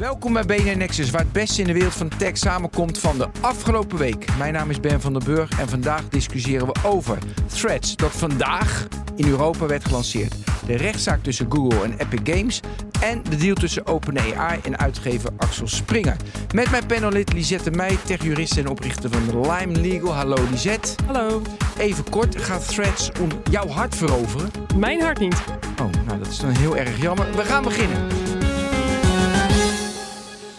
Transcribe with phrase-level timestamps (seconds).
[0.00, 3.28] Welkom bij BNR Nexus, waar het beste in de wereld van tech samenkomt van de
[3.40, 4.36] afgelopen week.
[4.38, 8.86] Mijn naam is Ben van den Burg en vandaag discussiëren we over Threads, dat vandaag
[9.16, 10.34] in Europa werd gelanceerd.
[10.66, 12.60] De rechtszaak tussen Google en Epic Games
[13.00, 16.16] en de deal tussen OpenAI en uitgever Axel Springer.
[16.54, 20.14] Met mijn panelid Lisette Meij, techjurist en oprichter van Lime Legal.
[20.14, 20.94] Hallo Lisette.
[21.06, 21.42] Hallo.
[21.78, 24.50] Even kort, gaat Threads om jouw hart veroveren?
[24.76, 25.42] Mijn hart niet.
[25.80, 27.26] Oh, nou dat is dan heel erg jammer.
[27.36, 27.98] We gaan beginnen.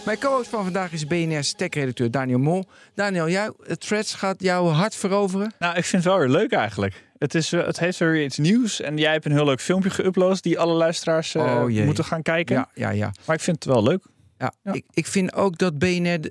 [0.04, 2.64] Mijn co-host van vandaag is BNR's tech-redacteur Daniel Mol.
[2.94, 5.52] Daniel, jouw Threads gaat jouw hart veroveren?
[5.58, 7.04] Nou, ik vind het wel weer leuk eigenlijk.
[7.18, 8.80] Het, is, uh, het heeft weer iets nieuws.
[8.80, 12.22] En jij hebt een heel leuk filmpje geüpload die alle luisteraars uh, Oh, moeten gaan
[12.22, 12.56] kijken.
[12.56, 13.12] Ja, ja, ja.
[13.26, 14.04] Maar ik vind het wel leuk.
[14.38, 14.52] ja.
[14.62, 14.72] Ja.
[14.72, 16.28] Ik, ik vind ook dat BNR uh,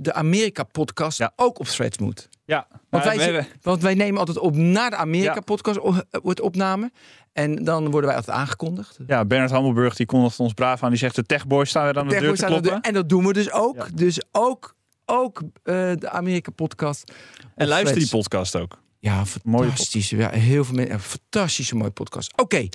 [0.00, 1.32] de Amerika-podcast Ja.
[1.36, 2.28] ook op Threads moet.
[2.44, 6.90] Ja, Want, wij, hebben- want wij nemen altijd op na de Amerika-podcast eh, wordt opname.
[7.32, 8.98] En dan worden wij altijd aangekondigd.
[9.06, 10.90] ja, Bernard Hammelburg die kondigt ons braaf aan.
[10.90, 12.70] Die zegt de techboys staan weer aan de deur te kloppen.
[12.72, 13.76] de- en dat doen we dus ook.
[13.76, 13.86] Ja.
[13.94, 14.74] Dus ook,
[15.06, 17.12] ook eh, de Amerika-podcast.
[17.56, 18.80] En luister die podcast ook.
[18.98, 20.10] Ja, Mooie fantastisch.
[20.10, 20.94] Ja, heel veel mensen.
[20.94, 22.32] Een fantastische mooie podcast.
[22.40, 22.68] Oké,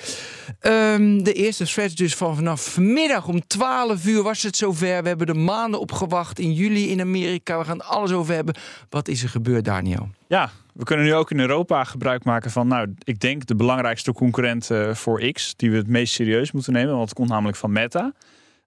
[0.59, 5.01] Ehm, de eerste threads dus van vanaf vanmiddag om 12 uur was het zover.
[5.01, 7.57] We hebben er maanden op gewacht in juli in Amerika.
[7.57, 8.55] We gaan alles over hebben.
[8.89, 10.09] Wat is er gebeurd, Daniel?
[10.27, 14.13] Ja, we kunnen nu ook in Europa gebruik maken van, nou, ik denk de belangrijkste
[14.13, 17.57] concurrent eh, voor X, die we het meest serieus moeten nemen, want het komt namelijk
[17.57, 18.13] van Meta.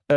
[0.06, 0.16] Eh,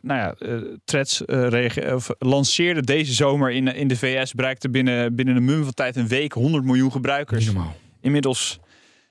[0.00, 5.14] nou ja, eh, Threads eh, of lanceerde deze zomer in, in de VS, bereikte binnen,
[5.14, 7.44] binnen een mum van tijd een week 100 miljoen gebruikers.
[7.44, 7.76] normaal.
[8.00, 8.60] Inmiddels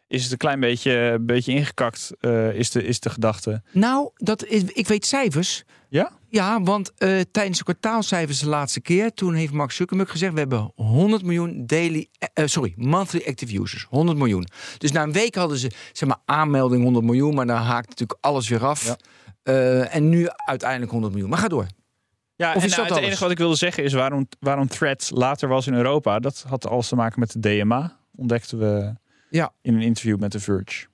[0.07, 3.61] is het een klein beetje, beetje ingekakt, eh, is, de, is de gedachte.
[3.71, 5.63] Nou, dat is, ik weet cijfers.
[5.89, 6.11] Ja?
[6.33, 10.39] Ja, want eh, tijdens de kwartaalcijfers de laatste keer, toen heeft Mark Zuckerberg gezegd: we
[10.39, 13.85] hebben 100 miljoen daily, eh, sorry, monthly active users.
[13.89, 14.47] 100 miljoen.
[14.77, 18.19] Dus na een week hadden ze zeg maar aanmelding 100 miljoen, maar dan haakt natuurlijk
[18.21, 18.85] alles weer af.
[18.85, 18.97] Ja.
[19.43, 21.31] Eh, en nu uiteindelijk 100 miljoen.
[21.31, 21.67] Maar ga door.
[22.35, 23.05] Ja, Of en is nou, dat het alles?
[23.05, 26.19] enige wat ik wilde zeggen is waarom, waarom Threads later was in Europa.
[26.19, 27.97] Dat had alles te maken met de DMA.
[28.15, 28.93] Ontdekten we
[29.29, 29.53] Ja.
[29.61, 30.85] in een interview met The Verge.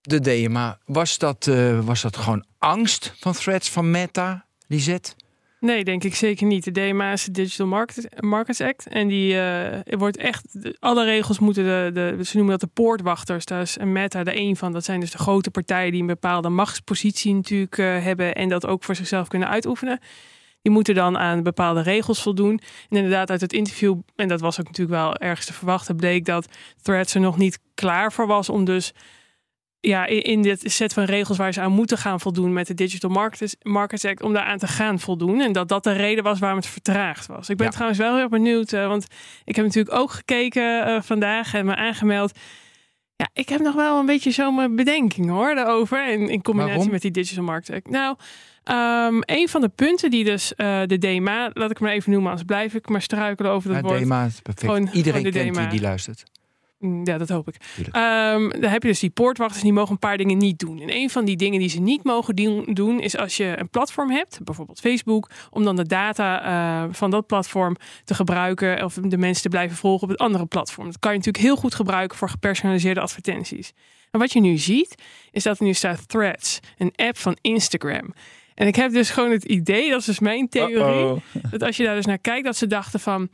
[0.00, 0.78] De DMA.
[0.84, 5.12] Was dat, eh, was dat gewoon angst van threads van Meta, Lisette?
[5.60, 6.64] Nee, denk ik zeker niet.
[6.64, 8.86] De DMA is de Digital Market, Markets Act.
[8.86, 10.44] En die eh, wordt echt.
[10.78, 12.24] Alle regels moeten de, de.
[12.24, 13.44] Ze noemen dat de poortwachters.
[13.44, 14.72] Daar is Meta de een van.
[14.72, 18.34] Dat zijn dus de grote partijen die een bepaalde machtspositie natuurlijk eh, hebben.
[18.34, 20.00] En dat ook voor zichzelf kunnen uitoefenen.
[20.62, 22.60] Die moeten dan aan bepaalde regels voldoen.
[22.88, 26.24] En inderdaad, uit het interview, en dat was ook natuurlijk wel ergens te verwachten, bleek
[26.24, 26.48] dat
[26.82, 28.92] Threads er nog niet klaar voor was om dus
[29.80, 32.74] ja, in, in dit set van regels waar ze aan moeten gaan voldoen met de
[32.74, 35.40] Digital Markets, Markets Act, om daar aan te gaan voldoen.
[35.40, 37.48] En dat dat de reden was waarom het vertraagd was.
[37.48, 37.72] Ik ben Ja.
[37.72, 39.06] trouwens wel heel benieuwd, eh, want
[39.44, 42.38] ik heb natuurlijk ook gekeken eh, vandaag en me aangemeld.
[43.16, 46.08] Ja, ik heb nog wel een beetje zo mijn bedenking hoor, daarover.
[46.12, 46.92] In, in combinatie Waarom?
[46.92, 47.90] met die Digital Markets Act.
[47.90, 48.16] Nou,
[48.64, 52.28] ehm, een van de punten die dus eh, de DMA, laat ik maar even noemen,
[52.30, 54.02] anders blijf ik maar struikelen over dat Ja, woord.
[54.02, 54.60] DMA is perfect.
[54.66, 55.70] Gewoon- Iedereen gewoon de kent die DMA.
[55.70, 56.22] die luistert.
[56.80, 57.56] Mm, Ja, dat hoop ik.
[57.92, 60.80] Ehm, dan heb je dus die poortwachters, die mogen een paar dingen niet doen.
[60.80, 62.34] En een van die dingen die ze niet mogen
[62.74, 67.10] doen- is als je een platform hebt, bijvoorbeeld Facebook, om dan de data eh, van
[67.10, 70.86] dat platform te gebruiken of de mensen te blijven volgen op het andere platform.
[70.86, 73.72] Dat kan je natuurlijk heel goed gebruiken voor gepersonaliseerde advertenties.
[74.10, 74.94] En wat je nu ziet,
[75.30, 78.14] is dat er nu staat Threads, een app van Instagram.
[78.54, 81.84] En ik heb dus gewoon het idee, dat is dus mijn theorie, dat als je
[81.84, 83.28] daar dus naar kijkt, dat ze dachten van.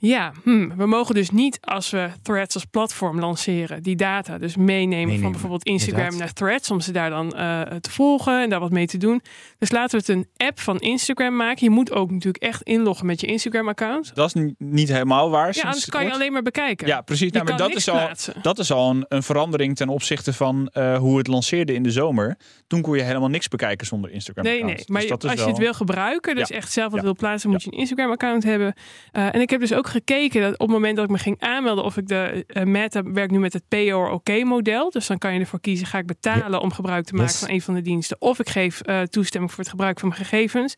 [0.00, 4.56] Ja, hm, we mogen dus niet als we Threads als platform lanceren, die data dus
[4.56, 6.18] meenemen, Meenemen, van bijvoorbeeld Instagram inderdaad.
[6.20, 9.22] naar Threads, om ze daar dan eh, te volgen en daar wat mee te doen.
[9.58, 11.64] Dus laten we het een app van Instagram maken.
[11.64, 14.14] Je moet ook natuurlijk echt inloggen met je Instagram-account.
[14.14, 15.54] Dat is ni- niet helemaal waar.
[15.56, 16.86] Ja, anders kan je alleen maar bekijken.
[16.86, 17.32] Ja, precies.
[17.32, 18.34] Nou, maar kan dat niks is al, plaatsen.
[18.42, 21.90] dat is al een, een verandering ten opzichte van eh, hoe het lanceerde in de
[21.90, 22.36] zomer.
[22.66, 24.44] Toen kon je helemaal niks bekijken zonder Instagram.
[24.44, 24.84] Nee, nee.
[24.86, 26.56] Maar dus is als je het wil gebruiken, dus Ja.
[26.56, 27.04] echt zelf wat Ja.
[27.04, 28.74] wil plaatsen, moet je een Instagram-account hebben.
[29.12, 31.40] Uh, en ik heb dus ook gekeken dat op het moment dat ik me ging
[31.40, 34.90] aanmelden, of ik de uh, Meta werkt nu met het pay or OK model.
[34.90, 37.40] Dus dan kan je ervoor kiezen: ga ik betalen om gebruik te maken Yes.
[37.40, 40.20] van een van de diensten, of ik geef uh, toestemming voor het gebruik van mijn
[40.20, 40.76] gegevens.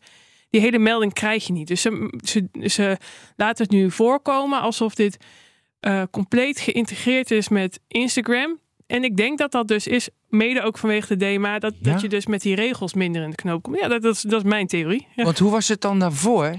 [0.49, 1.67] Die hele melding krijg je niet.
[1.67, 2.97] Dus ze, ze, ze
[3.35, 5.17] laten het nu voorkomen alsof dit
[5.81, 8.59] uh, compleet geïntegreerd is met Instagram.
[8.87, 11.91] En ik denk dat dat dus is mede ook vanwege de DMA, dat, Ja?
[11.91, 13.79] dat je dus met die regels minder in de knoop komt.
[13.79, 15.07] Ja, dat, dat, is, dat is mijn theorie.
[15.15, 15.23] Ja.
[15.23, 16.55] Want hoe was het dan daarvoor?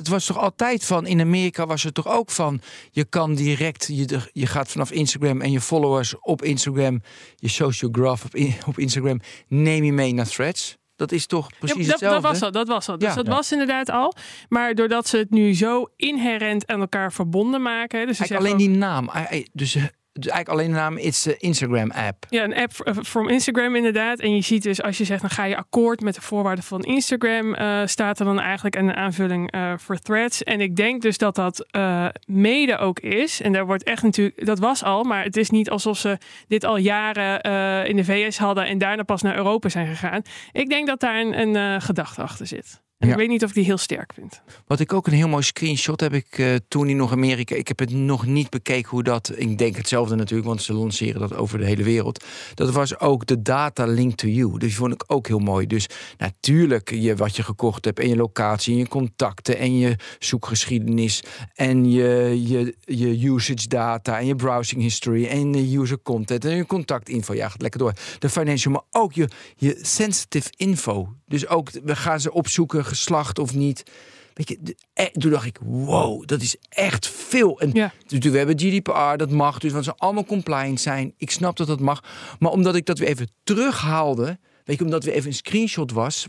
[0.00, 2.60] Het was toch altijd van, in Amerika was het toch ook van,
[2.90, 7.00] je kan direct, je, je gaat vanaf Instagram en je followers op Instagram,
[7.36, 8.34] je social graph op,
[8.66, 10.78] op Instagram, neem je mee naar threads.
[10.96, 12.20] Dat is toch precies Ja, dat, hetzelfde?
[12.22, 12.98] dat was al, dat was al.
[12.98, 13.14] Dus Ja.
[13.14, 13.32] dat Ja.
[13.32, 14.14] was inderdaad al.
[14.48, 18.06] Maar doordat ze het nu zo inherent aan elkaar verbonden maken.
[18.06, 19.08] Dus ze alleen die naam.
[19.08, 22.26] Ah, eh, Dus, eh, dus eigenlijk alleen de naam, it's de Instagram app.
[22.28, 22.72] Ja, een app
[23.02, 24.18] from Instagram inderdaad.
[24.18, 26.82] En je ziet dus als je zegt, dan ga je akkoord met de voorwaarden van
[26.82, 30.42] Instagram, eh, staat er dan eigenlijk een aanvulling eh, voor threads.
[30.42, 33.40] En ik denk dus dat dat eh, mede ook is.
[33.40, 36.18] En daar wordt echt natuurlijk, dat was al, maar het is niet alsof ze
[36.48, 37.42] dit al jaren
[37.86, 40.22] in de VS hadden en daarna pas naar Europa zijn gegaan.
[40.52, 42.80] Ik denk dat daar een, een gedachte achter zit.
[43.00, 43.12] En Ja.
[43.12, 44.42] ik weet niet of ik die heel sterk vind.
[44.66, 47.54] Wat ik ook een heel mooi screenshot heb ik eh, toen in nog Amerika.
[47.54, 49.32] Ik heb het nog niet bekeken hoe dat.
[49.36, 52.24] Ik denk hetzelfde natuurlijk, want ze lanceren dat over de hele wereld.
[52.54, 54.50] Dat was ook de data link to you.
[54.50, 55.66] Dus die vond ik ook heel mooi.
[55.66, 55.86] Dus
[56.18, 61.22] natuurlijk je, wat je gekocht hebt en je locatie en je contacten en je zoekgeschiedenis
[61.54, 66.56] en je, je, je usage data en je browsing history en je user content en
[66.56, 67.34] je contactinfo.
[67.34, 67.92] Ja, gaat lekker door.
[68.18, 71.14] De financial, maar ook je, je sensitive info.
[71.30, 73.82] Dus ook we gaan ze opzoeken, geslacht of niet.
[74.34, 77.60] Weet je, de- eh, toen dacht ik, wow, dat is echt veel.
[77.60, 77.92] En Ja.
[78.06, 81.14] dus we hebben GDPR, dat mag, dus want ze allemaal compliant zijn.
[81.16, 82.02] Ik snap dat dat mag.
[82.38, 86.26] Maar omdat ik dat weer even terughaalde, weet je, omdat we even een screenshot was.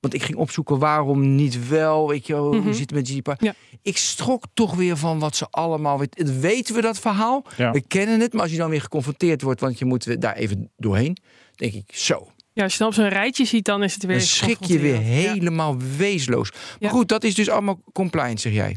[0.00, 2.62] Want ik ging opzoeken waarom niet wel, weet je, wel, Mhm.
[2.62, 3.44] hoe zit het met GDPR?
[3.44, 3.54] Ja.
[3.82, 5.98] Ik schrok toch weer van wat ze allemaal...
[5.98, 7.70] weet- Het weten we dat verhaal, Ja.
[7.72, 8.32] we kennen het.
[8.32, 11.16] Maar als je dan weer geconfronteerd wordt, want je moet daar even doorheen.
[11.54, 14.16] denk ik, zo, Ja, als je dan op zo'n rijtje ziet, dan is het weer
[14.16, 14.94] dan schrik je weer.
[14.94, 15.00] Ja.
[15.00, 16.50] helemaal weesloos.
[16.52, 16.88] Maar Ja.
[16.88, 18.76] goed, dat is dus allemaal compliant, zeg jij.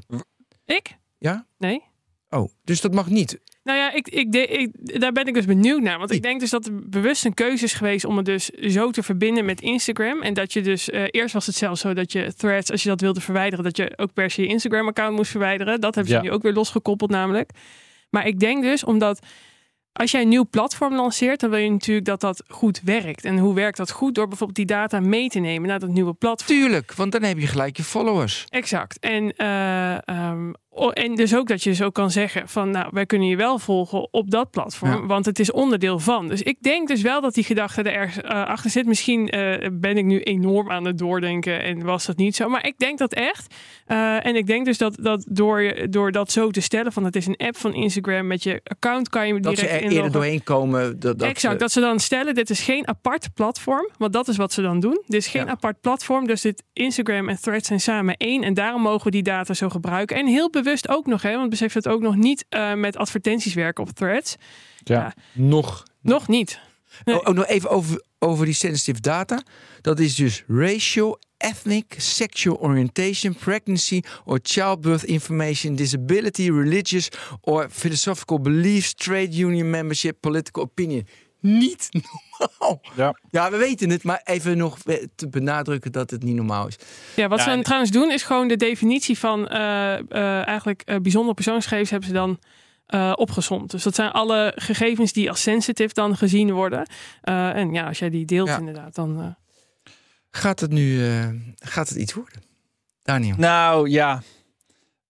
[0.65, 0.97] Ik?
[1.17, 1.45] Ja?
[1.57, 1.81] Nee.
[2.29, 3.39] Oh, dus dat mag niet.
[3.63, 5.97] Nou ja, ik, ik, daar ben ik dus benieuwd naar.
[5.97, 8.91] Want ik denk dus dat er bewust een keuze is geweest om het dus zo
[8.91, 10.21] te verbinden met Instagram.
[10.21, 12.89] En dat je dus, eh, eerst was het zelfs zo dat je threads, als je
[12.89, 15.81] dat wilde verwijderen, dat je ook per se je Instagram-account moest verwijderen.
[15.81, 16.23] Dat hebben ze Ja.
[16.23, 17.49] nu ook weer losgekoppeld namelijk.
[18.09, 19.19] Maar ik denk dus, omdat
[19.94, 23.25] als jij een nieuw platform lanceert, dan wil je natuurlijk dat dat goed werkt.
[23.25, 24.16] En hoe werkt dat goed?
[24.16, 26.60] Door bijvoorbeeld die data mee te nemen naar dat nieuwe platform.
[26.60, 28.45] Tuurlijk, want dan heb je gelijk je followers.
[28.50, 29.00] Exact.
[29.00, 30.51] En, o-
[30.93, 34.07] en dus ook dat je zo kan zeggen van nou, wij kunnen je wel volgen
[34.13, 35.05] op dat platform, Ja.
[35.05, 36.27] want het is onderdeel van.
[36.27, 38.85] Dus ik denk dus wel dat die gedachte er ergens eh, achter zit.
[38.85, 42.49] Misschien eh, ben ik nu enorm aan het doordenken en was dat niet zo.
[42.49, 43.55] Maar ik denk dat echt.
[43.85, 47.15] Eh, en ik denk dus dat, dat door, door dat zo te stellen van het
[47.15, 49.95] is een app van Instagram met je account kan je Dat direct ze er inloggen.
[49.95, 50.99] eerder doorheen komen.
[50.99, 54.27] Dat, dat exact, ze- dat ze dan stellen, dit is geen apart platform, want dat
[54.27, 55.01] is wat ze dan doen.
[55.07, 55.51] Dit is geen Ja.
[55.51, 59.23] apart platform, dus dit Instagram en Threads zijn samen één en daarom mogen we die
[59.23, 60.17] data zo gebruiken.
[60.17, 63.54] En heel bewust ook nog, hè, want besef dat ook nog niet eh, met advertenties
[63.54, 64.36] werken op Threads.
[64.83, 65.13] Ja.
[65.33, 65.83] nog.
[66.01, 66.60] Nog niet.
[67.06, 67.15] Nee.
[67.15, 69.44] Oh, oh, nog even over, over die sensitive data.
[69.81, 77.09] Dat is dus racial, ethnic, sexual orientation, pregnancy or childbirth information, disability, religious
[77.42, 81.07] or philosophical beliefs, trade union membership, political opinion.
[81.44, 81.90] Niet
[82.38, 82.81] normaal.
[82.95, 83.19] Ja.
[83.30, 84.78] Ja, we weten het, maar even nog
[85.16, 86.75] te benadrukken dat het niet normaal is.
[87.16, 90.48] Ja, wat Ja, ze dan en- trouwens doen is gewoon de definitie van eh, eh,
[90.48, 92.40] eigenlijk eh, bijzondere persoonsgegevens hebben ze dan
[92.86, 93.72] eh opgezomd.
[93.72, 96.88] Dus dat zijn alle gegevens die als sensitive dan gezien worden.
[97.22, 98.57] Eh, en ja, als jij die deelt Ja.
[98.57, 99.19] inderdaad, dan...
[99.22, 99.28] eh,
[100.31, 102.42] Gaat het nu eh, gaat het iets worden?
[103.04, 103.35] Daniel.
[103.38, 104.21] Nou ja,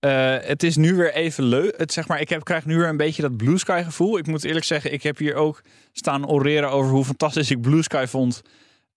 [0.04, 1.74] Eh, het is nu weer even leuk.
[1.78, 4.18] Het, zeg maar, ik heb, krijg nu weer een beetje dat Blue Sky gevoel.
[4.18, 7.84] Ik moet eerlijk zeggen, ik heb hier ook staan oreren over hoe fantastisch ik Blue
[7.84, 8.42] Sky vond.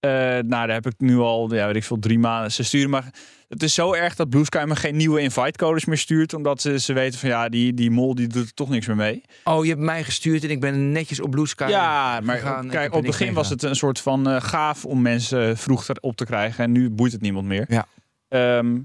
[0.00, 2.52] Eh, nou, daar heb ik nu al, ja, weet ik veel, drie maanden.
[2.52, 3.10] Ze sturen maar.
[3.48, 6.34] Het is zo erg dat Blue Sky me geen nieuwe invite codes meer stuurt.
[6.34, 8.96] Omdat ze, ze weten van ja, die, die mol die doet er toch niks meer
[8.96, 9.22] mee.
[9.44, 12.68] Oh, je hebt mij gestuurd en ik ben netjes op Blue Sky Ja, maar gegaan.
[12.68, 16.16] Kijk, op het begin was het een soort van eh, gaaf om mensen vroeg op
[16.16, 16.64] te krijgen.
[16.64, 17.64] En nu boeit het niemand meer.
[17.68, 17.86] Ja.
[18.28, 18.78] Ehm,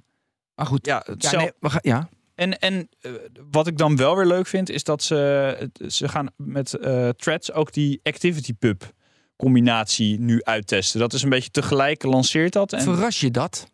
[0.62, 2.10] Maar goed, ja, ja, hetzelfde- nee, we gaan, ja.
[2.36, 3.12] En, en eh,
[3.51, 5.15] wat ik dan wel weer leuk vind, is dat ze,
[5.60, 8.91] het- ze gaan met eh threads ook die activity pub
[9.36, 11.00] combinatie nu uittesten.
[11.00, 12.74] Dat is een beetje tegelijk lanceert dat.
[12.74, 13.68] En, verras je dat?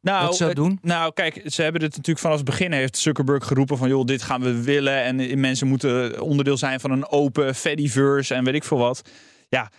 [0.00, 0.78] nou, dat ze dat het- doen?
[0.82, 4.22] nou, kijk, ze hebben dit natuurlijk vanaf het begin heeft Zuckerberg geroepen van joh, dit
[4.22, 8.54] gaan we willen en eh, mensen moeten onderdeel zijn van een open Fediverse en weet
[8.54, 9.02] ik veel wat.
[9.48, 9.70] Ja,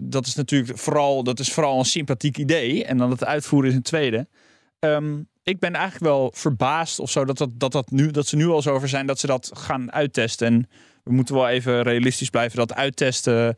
[0.00, 3.76] dat is natuurlijk vooral, dat is vooral een sympathiek idee en dan het uitvoeren is
[3.76, 4.28] een tweede.
[4.78, 8.36] Ehm, ik ben eigenlijk wel verbaasd of zo dat, dat, dat, dat, nu, dat ze
[8.36, 10.46] nu al zo over zijn dat ze dat gaan uittesten.
[10.46, 10.68] En
[11.04, 13.56] we moeten wel even realistisch blijven dat uittesten.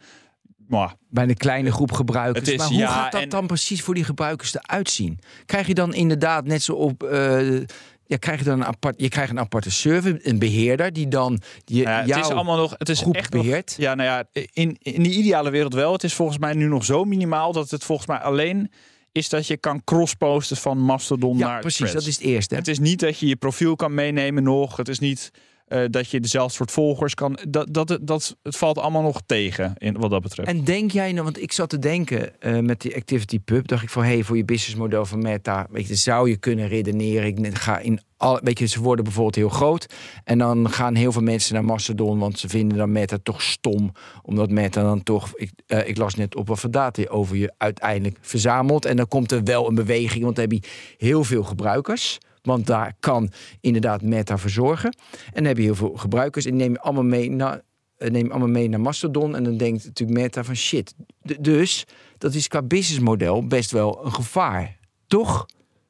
[0.68, 2.48] mwah, Bij een kleine groep gebruikers.
[2.48, 5.18] Is- maar hoe ja, gaat dat en- dan precies voor die gebruikers eruit zien?
[5.46, 7.02] Krijg je dan inderdaad net zo op...
[7.02, 7.60] eh,
[8.06, 11.40] ja, krijg je dan een apart, je krijgt een aparte server, een beheerder die dan
[11.64, 12.74] Nou ja, het is allemaal nog.
[12.78, 13.74] Het is echt nog, beheert.
[13.78, 15.92] Ja, nou ja, in, in die ideale wereld wel.
[15.92, 18.70] Het is volgens mij nu nog zo minimaal dat het volgens mij alleen
[19.12, 21.76] is dat je kan crossposten van Mastodon ja, naar precies.
[21.76, 21.95] Threads.
[21.95, 22.55] Dat is het eerste.
[22.55, 24.76] Het is niet dat je je profiel kan meenemen nog.
[24.76, 25.31] Het is niet
[25.70, 27.38] eh, dat je dezelfde soort volgers kan.
[27.48, 30.48] Dat, dat, dat, het valt allemaal nog tegen in wat dat betreft.
[30.48, 33.82] En denk jij nou, want ik zat te denken eh, met die Activity Pub, dacht
[33.82, 37.44] ik van hé, hey, voor je businessmodel van Meta, weet je, zou je kunnen redeneren.
[37.44, 41.12] Ik ga in al, weet je, ze worden bijvoorbeeld heel groot en dan gaan heel
[41.12, 45.30] veel mensen naar Mastodon, want ze vinden dan Meta toch stom, omdat Meta dan toch,
[45.34, 49.08] ik, eh, ik las net op wat voor data over je uiteindelijk verzamelt en dan
[49.08, 52.18] komt er wel een beweging, want dan heb je heel veel gebruikers.
[52.42, 53.30] Want daar kan
[53.61, 54.90] inderdaad Meta verzorgen.
[55.26, 57.61] En dan heb je heel veel gebruikers en neem je allemaal mee naar
[57.97, 59.37] eh, neem allemaal mee naar Mastodon.
[59.37, 60.94] En dan denkt natuurlijk Meta van shit.
[61.26, 61.85] D- dus
[62.18, 64.78] dat is qua businessmodel best wel een gevaar.
[65.06, 65.47] Toch?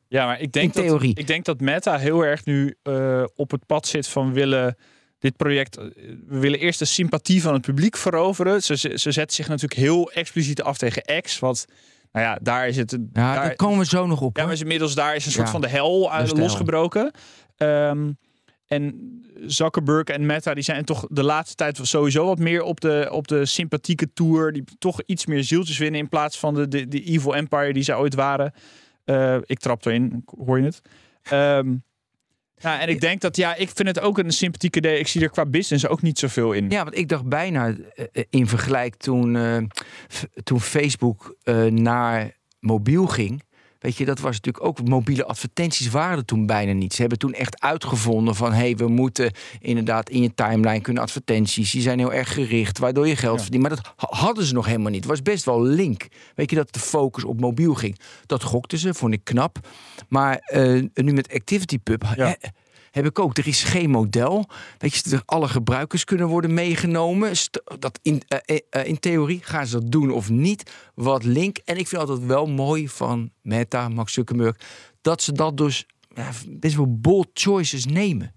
[0.08, 1.08] Ja, maar ik denk, In theorie.
[1.08, 4.76] Dat, ik denk dat Meta heel erg nu eh, op het pad zit van willen
[5.18, 5.76] dit project.
[5.76, 5.84] eh,
[6.26, 8.62] We willen eerst de sympathie van het publiek veroveren.
[8.62, 11.38] Ze, ze, ze zetten zich natuurlijk heel expliciet af tegen X.
[11.38, 11.66] Wat,
[12.12, 12.90] nou ja, daar is het.
[12.90, 14.36] Ja, daar, daar komen we zo nog op.
[14.36, 15.52] ja, maar is inmiddels daar is een soort Ja.
[15.52, 16.36] van de hel de hel.
[16.36, 17.10] losgebroken.
[17.56, 18.12] Ehm,
[18.66, 18.94] en
[19.46, 23.28] Zuckerberg en Meta die zijn toch de laatste tijd sowieso wat meer op de, op
[23.28, 24.52] de sympathieke tour.
[24.52, 27.82] Die toch iets meer zieltjes winnen in plaats van de, de, de evil empire die
[27.82, 28.52] zij ooit waren.
[29.04, 30.80] Eh, ik trap erin, hoor je het?
[31.22, 31.74] Ehm,
[32.62, 34.98] ja, en ik denk dat, ja, ik vind het ook een sympathieke idee.
[34.98, 36.70] Ik zie er qua business ook niet zoveel in.
[36.70, 39.56] Ja, want ik dacht bijna eh, in vergelijk toen, eh,
[40.42, 43.42] toen Facebook eh, naar mobiel ging.
[43.80, 46.92] Weet je, dat was natuurlijk ook mobiele advertenties waren er toen bijna niet.
[46.94, 51.02] Ze hebben toen echt uitgevonden van hé, hey, we moeten inderdaad in je timeline kunnen
[51.02, 51.70] advertenties.
[51.70, 53.42] Die zijn heel erg gericht, waardoor je geld Ja.
[53.42, 53.62] verdient.
[53.62, 55.00] Maar dat ha- hadden ze nog helemaal niet.
[55.00, 56.06] Het was best wel link.
[56.34, 57.98] Weet je dat de focus op mobiel ging.
[58.26, 59.58] Dat gokten ze, vond ik knap.
[60.08, 62.26] Maar eh, nu met ActivityPub Ja.
[62.26, 62.48] hè,
[62.90, 63.38] heb ik ook.
[63.38, 64.48] Er is geen model.
[64.78, 67.32] Weet je, alle gebruikers kunnen worden meegenomen.
[67.78, 70.70] Dat in, eh, eh, eh, in theorie gaan ze dat doen of niet.
[70.94, 71.58] Wat link.
[71.64, 74.56] En ik vind altijd wel mooi van Meta, Max Zuckerberg,
[75.00, 78.34] dat ze dat dus ja, best wel bold choices nemen.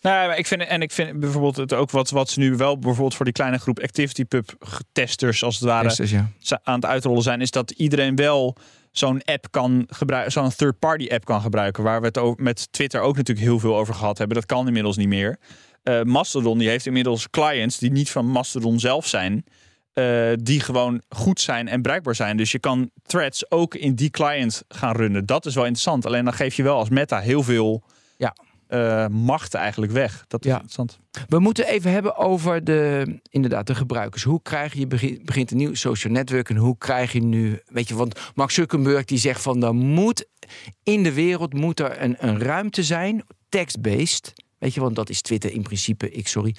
[0.00, 2.78] Nou, maar ik vind, en ik vind bijvoorbeeld het ook wat, wat ze nu wel
[2.78, 4.54] bijvoorbeeld voor die kleine groep ActivityPub
[4.92, 6.30] testers als het ware Testers, ja.
[6.62, 8.56] aan het uitrollen zijn, is dat iedereen wel
[8.98, 13.16] zo'n app kan gebruiken, zo'n third-party app kan gebruiken, waar we het met Twitter ook
[13.16, 14.36] natuurlijk heel veel over gehad hebben.
[14.36, 15.38] Dat kan inmiddels niet meer.
[15.82, 19.44] Eh, Mastodon die heeft inmiddels clients die niet van Mastodon zelf zijn,
[19.92, 22.36] eh, die gewoon goed zijn en bruikbaar zijn.
[22.36, 25.26] Dus je kan threads ook in die client gaan runnen.
[25.26, 26.06] Dat is wel interessant.
[26.06, 27.82] Alleen dan geef je wel als meta heel veel
[28.16, 28.34] Ja.
[28.68, 30.24] Eh, macht eigenlijk weg.
[30.28, 30.54] Dat is Ja.
[30.54, 30.98] interessant.
[31.28, 34.22] We moeten even hebben over de, inderdaad, de gebruikers.
[34.22, 34.86] Hoe krijg je,
[35.24, 39.04] begint, een nieuw social network en hoe krijg je nu, weet je, want Mark Zuckerberg
[39.04, 40.26] die zegt van, er moet
[40.82, 45.20] in de wereld moet er een, een ruimte zijn, text-based, weet je, want dat is
[45.20, 46.54] Twitter in principe, ik sorry,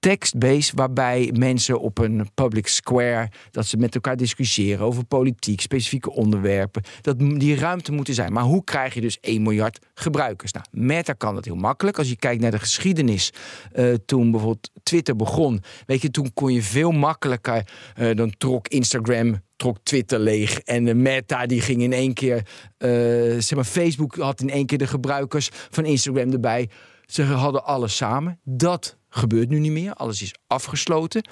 [0.00, 6.10] text-based, waarbij mensen op een public square, dat ze met elkaar discussiëren over politiek, specifieke
[6.10, 8.32] onderwerpen, dat die ruimte moet er zijn.
[8.32, 10.52] Maar hoe krijg je dus 1 miljard gebruikers?
[10.52, 11.98] Nou, Meta kan dat heel makkelijk.
[11.98, 13.32] Als je kijkt naar de geschiedenis,
[13.72, 18.68] eh, toen bijvoorbeeld Twitter begon, weet je, toen kon je veel makkelijker, eh, dan trok
[18.68, 20.60] Instagram trok Twitter leeg.
[20.60, 22.46] En de Meta die ging in één keer,
[22.78, 22.90] eh,
[23.38, 26.68] zeg maar, Facebook had in één keer de gebruikers van Instagram erbij.
[27.10, 28.40] Ze hadden alles samen.
[28.44, 29.94] Dat gebeurt nu niet meer.
[29.94, 31.28] Alles is afgesloten.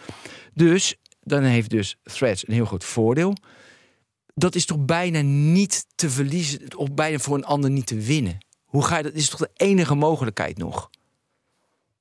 [0.55, 3.37] Dus dan heeft dus Threads een heel groot voordeel.
[4.35, 5.21] Dat is toch bijna
[5.51, 8.39] niet te verliezen, of bijna voor een ander niet te winnen.
[8.65, 9.13] Hoe ga je dat?
[9.13, 10.91] Is toch de enige mogelijkheid nog?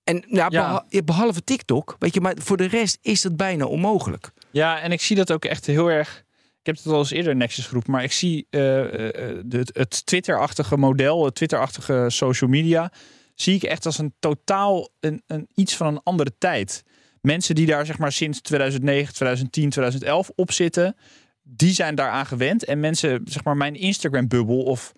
[0.04, 0.48] En ja, Ja.
[0.50, 4.32] beha- ja, behalve TikTok, weet je, maar voor de rest is dat bijna onmogelijk.
[4.52, 6.24] Ja, en ik zie dat ook echt heel erg.
[6.60, 9.68] Ik heb het al eens eerder in Nexus groep, maar ik zie eh, eh, de,
[9.74, 12.92] het Twitter-achtige model, het Twitter-achtige social media,
[13.42, 16.84] zie ik echt als een totaal een, een iets van een andere tijd.
[17.22, 20.96] Mensen die daar zeg maar sinds 2009, 2010, 2011 op zitten,
[21.44, 22.66] die zijn daaraan gewend.
[22.66, 24.92] En mensen, zeg maar mijn Instagram-bubbel of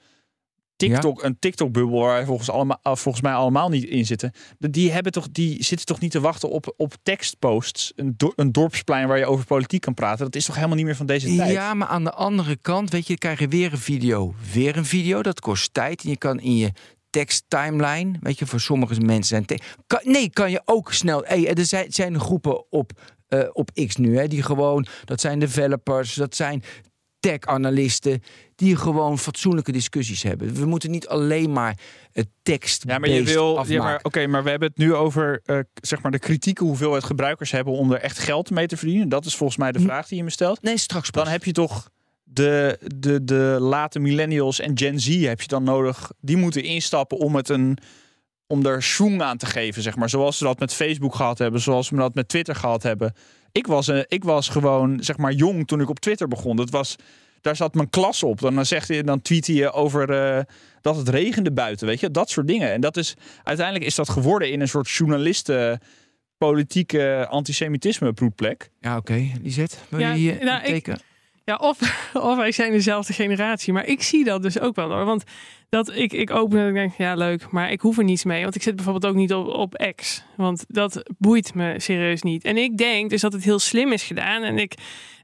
[0.76, 4.32] TikTok, een TikTok-bubbel waar wij volgens, allemaal, eh, volgens mij allemaal niet in zitten.
[4.58, 7.94] Die, hebben toch, die zitten toch niet te wachten op, op tekstposts.
[7.96, 10.26] Een, do- een dorpsplein waar je over politiek kan praten.
[10.26, 11.52] Dat is toch helemaal niet meer van deze tijd?
[11.52, 14.34] Ja, maar aan de andere kant, weet je, krijg je weer een video.
[14.54, 16.04] Weer een video, dat kost tijd.
[16.04, 16.72] En je kan in je
[17.10, 19.60] tekst timeline, weet je, voor sommige mensen zijn...
[19.88, 21.24] kan, nee, kan je ook snel...
[21.26, 22.92] Hey, er zijn, zijn groepen op,
[23.28, 24.86] eh, op X nu, hè, die gewoon...
[25.06, 26.64] Dat zijn developers, dat zijn
[27.20, 28.22] tech-analisten...
[28.56, 30.54] die gewoon fatsoenlijke discussies hebben.
[30.54, 31.78] We moeten niet alleen maar
[32.12, 33.66] het tekst Ja, maar je wil.
[33.68, 37.04] Ja, maar oké, maar we hebben het nu over eh, zeg maar de kritieke hoeveelheid
[37.04, 39.10] gebruikers hebben om er echt geld mee te verdienen.
[39.10, 39.86] Dat is volgens mij de Hm.
[39.86, 40.62] vraag die je me stelt.
[40.62, 41.24] Nee, straks pas.
[41.24, 41.90] Dan heb je toch
[42.34, 46.12] de, de, de late millennials en Gen Z heb je dan nodig.
[46.22, 47.78] Die moeten instappen om het een
[48.48, 50.10] om er schoen aan te geven, zeg maar.
[50.10, 53.14] Zoals ze dat met Facebook gehad hebben, zoals we dat met Twitter gehad hebben.
[53.52, 56.56] Ik was, uh, ik was gewoon, zeg maar, jong toen ik op Twitter begon.
[56.56, 56.96] Dat was,
[57.42, 58.40] daar zat mijn klas op.
[58.40, 60.44] Dan, zegt hij, dan tweet je over uh,
[60.82, 62.12] dat het regende buiten, weet je.
[62.12, 62.72] Dat soort dingen.
[62.72, 65.80] En dat is, uiteindelijk is dat geworden in een soort journalisten
[66.38, 68.70] politieke antisemitisme proetplek.
[68.80, 69.12] Ja, oké.
[69.12, 69.36] Okay.
[69.42, 70.96] Lisette, wil ja, je hier nou, ik,
[71.50, 71.80] ja, of,
[72.30, 73.74] of wij zijn dezelfde generatie.
[73.74, 75.06] Maar ik zie dat dus ook wel hoor.
[75.06, 75.24] Want
[75.70, 78.44] dat ik, ik open en denk, ja leuk, maar ik hoef er niets mee.
[78.44, 80.24] Want ik zit bijvoorbeeld ook niet op, op X.
[80.36, 82.44] Want dat boeit me serieus niet.
[82.44, 84.44] En ik denk dus dat het heel slim is gedaan.
[84.44, 84.74] En ik,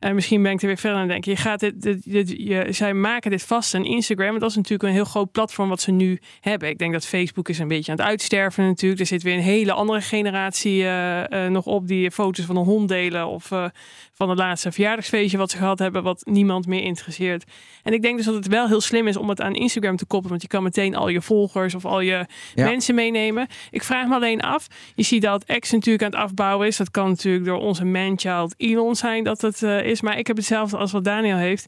[0.05, 1.31] en misschien ben ik er weer verder aan denken.
[1.31, 4.27] Je gaat dit, dit, dit, je, zij maken dit vast aan Instagram.
[4.27, 6.69] Want dat is natuurlijk een heel groot platform wat ze nu hebben.
[6.69, 9.01] Ik denk dat Facebook is een beetje aan het uitsterven natuurlijk.
[9.01, 12.63] Er zit weer een hele andere generatie uh, uh, nog op die foto's van een
[12.63, 13.27] hond delen.
[13.27, 13.65] Of uh,
[14.13, 16.03] van het laatste verjaardagsfeestje wat ze gehad hebben.
[16.03, 17.43] Wat niemand meer interesseert.
[17.83, 20.05] En ik denk dus dat het wel heel slim is om het aan Instagram te
[20.05, 20.29] koppelen.
[20.29, 23.47] Want je kan meteen al je volgers of al je mensen meenemen.
[23.71, 24.67] Ik vraag me alleen af.
[24.95, 26.77] Je ziet dat X natuurlijk aan het afbouwen is.
[26.77, 30.01] Dat kan natuurlijk door onze manchild Elon zijn dat het uh, is.
[30.01, 31.65] Maar ik heb hetzelfde als wat Daniel heeft.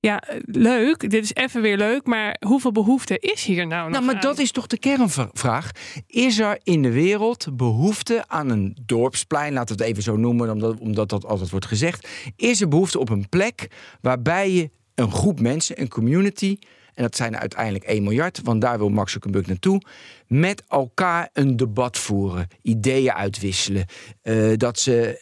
[0.00, 1.10] Ja, leuk.
[1.10, 2.06] Dit is even weer leuk.
[2.06, 5.70] Maar hoeveel behoefte is hier nou nog Nou, maar dat is toch de kernvraag.
[6.06, 10.50] Is er in de wereld behoefte aan een dorpsplein, laten we het even zo noemen,
[10.50, 12.08] omdat, omdat dat altijd wordt gezegd.
[12.36, 13.68] Is er behoefte op een plek
[14.00, 16.58] waarbij je een groep mensen, een community,
[16.94, 19.82] en dat zijn uiteindelijk 1 miljard, want daar wil Max Zuckerberg naartoe,
[20.26, 23.86] met elkaar een debat voeren, ideeën uitwisselen,
[24.22, 25.20] uh, dat ze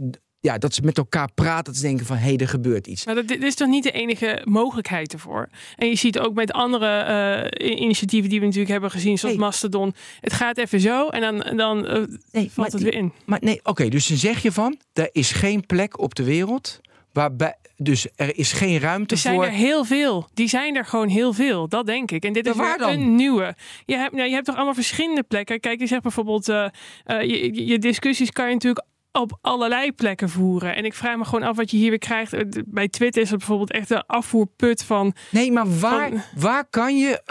[0.00, 0.10] uh,
[0.44, 1.64] ja, dat ze met elkaar praten.
[1.64, 3.04] Dat ze denken van, hé, hey, er gebeurt iets.
[3.06, 5.48] Maar dat, dit is toch niet de enige mogelijkheid ervoor?
[5.76, 9.44] En je ziet ook met andere uh, initiatieven die we natuurlijk hebben gezien, zoals nee.
[9.44, 9.94] Mastodon.
[10.20, 13.12] Het gaat even zo en dan, dan uh, nee, valt het weer in.
[13.24, 16.24] Maar nee, oké, okay, dus dan zeg je van, er is geen plek op de
[16.24, 16.80] wereld
[17.12, 17.56] waarbij...
[17.76, 19.30] Dus er is geen ruimte voor.
[19.30, 20.28] Er zijn er heel veel.
[20.34, 21.68] Die zijn er gewoon heel veel.
[21.68, 22.24] Dat denk ik.
[22.24, 23.54] En dit is weer een nieuwe.
[23.86, 25.60] Je hebt, nou, je hebt toch allemaal verschillende plekken.
[25.60, 26.48] Kijk, je zegt bijvoorbeeld.
[26.48, 26.66] Uh,
[27.06, 28.84] je, je discussies kan je natuurlijk
[29.14, 30.74] op allerlei plekken voeren.
[30.76, 32.34] En ik vraag me gewoon af wat je hier weer krijgt.
[32.66, 35.14] Bij Twitter is het bijvoorbeeld echt een afvoerput van.
[35.30, 36.22] Nee, maar waar, van...
[36.42, 37.22] waar kan je.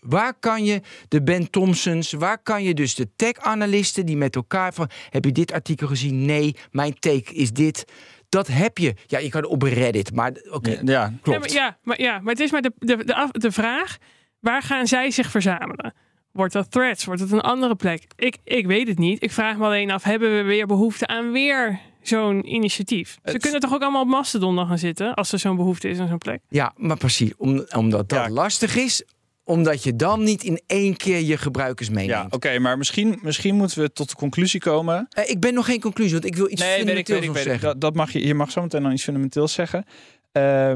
[0.00, 4.74] Waar kan je de Ben Thompsons, waar kan je dus de tech-analisten die met elkaar
[4.74, 4.90] van.
[5.10, 6.24] Heb je dit artikel gezien?
[6.24, 7.84] Nee, mijn take is dit.
[8.28, 8.94] Dat heb je.
[9.06, 10.54] Ja, je kan op Reddit, maar oké.
[10.54, 11.52] Okay, ja, klopt.
[11.52, 13.98] Ja maar, ja, maar, ja, maar het is maar de, de, de, de vraag:
[14.40, 15.94] waar gaan zij zich verzamelen?
[16.32, 17.04] Wordt dat threads?
[17.04, 18.06] Wordt het een andere plek?
[18.16, 19.22] Ik, ik weet het niet.
[19.22, 23.18] Ik vraag me alleen af, hebben we weer behoefte aan weer zo'n initiatief?
[23.24, 26.08] Ze kunnen toch ook allemaal op Mastodon gaan zitten als er zo'n behoefte is aan
[26.08, 26.40] zo'n plek?
[26.48, 27.32] Ja, maar precies.
[27.36, 29.04] Om, omdat dat lastig is,
[29.44, 32.10] omdat je dan niet in één keer je gebruikers meeneemt.
[32.10, 35.08] Ja, oké, maar misschien, misschien moeten we tot de conclusie komen.
[35.18, 37.44] Uh, ik ben nog geen conclusie, want ik wil iets nee, fundamenteels weet ik, weet
[37.44, 37.68] ik, zeggen.
[37.68, 39.84] Dat, dat, mag je, je mag zo meteen dan iets fundamenteels zeggen.
[40.32, 40.74] Uh,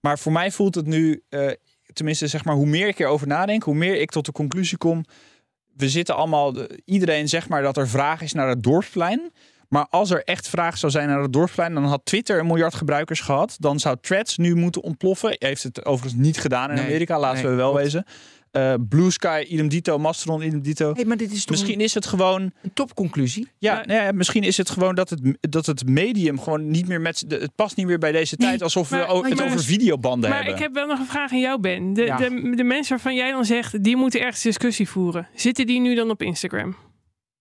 [0.00, 1.22] maar voor mij voelt het nu...
[1.30, 1.50] Uh,
[1.94, 5.04] tenminste, zeg maar, hoe meer ik erover nadenk, hoe meer ik tot de conclusie kom.
[5.76, 6.54] We zitten allemaal,
[6.84, 9.32] iedereen zegt maar dat er vraag is naar het dorpsplein.
[9.68, 12.74] Maar als er echt vraag zou zijn naar het dorpsplein, dan had Twitter een miljard
[12.74, 13.56] gebruikers gehad.
[13.58, 15.36] Dan zou Threads nu moeten ontploffen.
[15.38, 18.04] Heeft het overigens niet gedaan in Amerika, laten we wel wezen.
[18.56, 20.92] Uh, Blue Sky, idem dito, Mastodon, idem dito.
[20.94, 23.48] Hey, maar dit is misschien is het gewoon een topconclusie.
[23.58, 23.84] Ja, ja.
[23.86, 27.54] Nee, misschien is het gewoon dat het, dat het medium gewoon niet meer met het
[27.54, 30.54] past niet meer bij deze tijd, alsof we maar, het over videobanden maar hebben.
[30.54, 31.92] Maar ik heb wel nog een vraag aan jou, Ben.
[31.92, 32.16] De, ja.
[32.16, 35.28] de, de mensen waarvan jij dan zegt, die moeten ergens discussie voeren.
[35.34, 36.76] Zitten die nu dan op Instagram?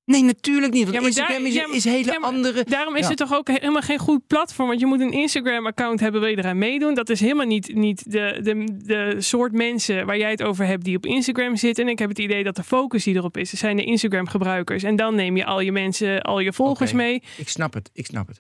[0.06, 0.84] Nee, natuurlijk niet.
[0.84, 2.64] Want ja, Instagram daar, is, ja, is hele andere.
[2.64, 4.68] Daarom is het toch ook helemaal geen goed platform.
[4.68, 6.94] Want je moet een Instagram-account hebben, wil je eraan meedoen.
[6.94, 10.84] Dat is helemaal niet, niet de, de, de soort mensen waar jij het over hebt
[10.84, 11.84] die op Instagram zitten.
[11.84, 14.84] En ik heb het idee dat de focus die erop is, zijn de Instagram-gebruikers.
[14.84, 17.06] En dan neem je al je mensen, al je volgers okay.
[17.06, 17.24] mee.
[17.38, 18.40] Ik snap het, ik snap het.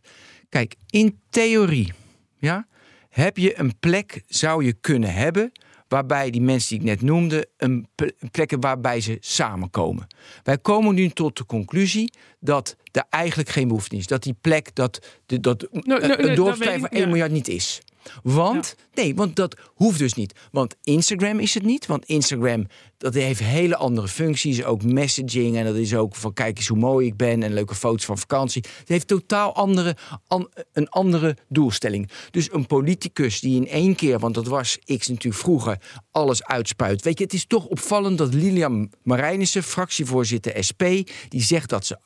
[0.49, 1.91] Kijk, in theorie,
[2.37, 2.67] ja,
[3.09, 5.51] heb je een plek, zou je kunnen hebben
[5.93, 7.87] waarbij die mensen die ik net noemde, een
[8.31, 10.07] plekken waarbij ze samenkomen.
[10.43, 14.07] Wij komen nu tot de conclusie dat er eigenlijk geen behoefte is.
[14.07, 17.07] Dat die plek, dat, dat no, no, een dorpsplein van 1 ja.
[17.07, 17.81] miljard niet is.
[18.23, 19.03] Want, ja.
[19.03, 20.33] nee, want dat hoeft dus niet.
[20.51, 21.85] Want Instagram is het niet.
[21.85, 24.63] Want Instagram, dat heeft hele andere functies.
[24.63, 27.43] Ook messaging en dat is ook van kijk eens hoe mooi ik ben.
[27.43, 28.63] En leuke foto's van vakantie.
[28.79, 29.95] Het heeft totaal andere,
[30.27, 32.09] an, een andere doelstelling.
[32.31, 35.77] Dus een politicus die in één keer, want dat was ik natuurlijk vroeger,
[36.11, 37.01] alles uitspuit.
[37.01, 40.83] Weet je, het is toch opvallend dat Lilian Marijnissen, fractievoorzitter SP,
[41.29, 41.97] die zegt dat ze,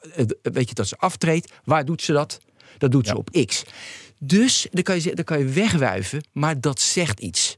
[0.42, 1.52] weet je, dat ze aftreedt.
[1.64, 2.40] Waar doet ze dat?
[2.78, 3.12] Dat doet ja.
[3.12, 3.64] ze op X.
[4.20, 7.58] Dus dan kan, je, dan kan je wegwuiven, maar dat zegt iets.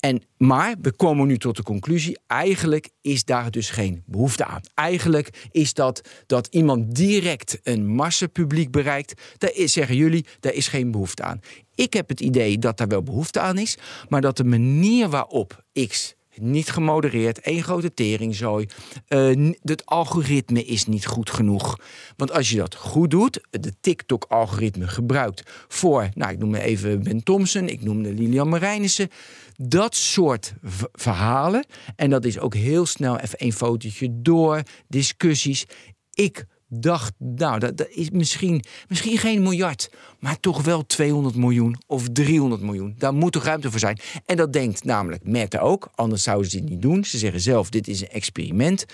[0.00, 4.60] En, maar we komen nu tot de conclusie, eigenlijk is daar dus geen behoefte aan.
[4.74, 10.68] Eigenlijk is dat dat iemand direct een massapubliek bereikt, daar is, zeggen jullie, daar is
[10.68, 11.40] geen behoefte aan.
[11.74, 13.76] Ik heb het idee dat daar wel behoefte aan is,
[14.08, 18.66] maar dat de manier waarop X niet gemodereerd, één grote teringzooi.
[19.08, 21.78] Uh, het algoritme is niet goed genoeg.
[22.16, 27.22] Want als je dat goed doet, de TikTok-algoritme gebruikt voor, nou ik noem even Ben
[27.22, 29.08] Thompson, ik noemde Lilian Marijnissen.
[29.56, 30.54] Dat soort
[30.92, 31.66] verhalen,
[31.96, 35.66] en dat is ook heel snel even een fotootje door, discussies.
[36.14, 36.46] Ik
[36.80, 42.08] dacht, nou, dat, dat, is misschien, misschien geen miljard, maar toch wel 200 miljoen of
[42.12, 42.94] 300 miljoen.
[42.98, 43.98] Daar moet toch ruimte voor zijn.
[44.26, 47.04] En dat denkt namelijk Meta ook, anders zouden ze dit niet doen.
[47.04, 48.84] Ze zeggen zelf, dit is een experiment.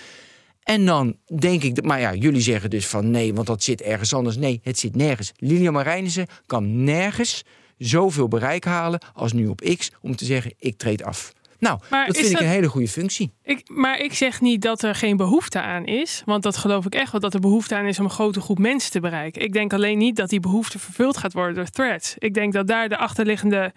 [0.63, 4.13] En dan denk ik, maar ja, jullie zeggen dus van nee, want dat zit ergens
[4.13, 4.37] anders.
[4.37, 5.31] Nee, het zit nergens.
[5.35, 7.43] Lilian Marijnissen kan nergens
[7.77, 11.33] zoveel bereik halen als nu op X om te zeggen, ik treed af.
[11.61, 13.33] Nou, dat vind ik een hele goede functie.
[13.43, 16.21] Ik, maar ik zeg niet dat er geen behoefte aan is.
[16.25, 18.59] Want dat geloof ik echt wel, dat er behoefte aan is om een grote groep
[18.59, 19.41] mensen te bereiken.
[19.41, 22.15] Ik denk alleen niet dat die behoefte vervuld gaat worden door threads.
[22.17, 23.73] Ik denk dat daar de achterliggende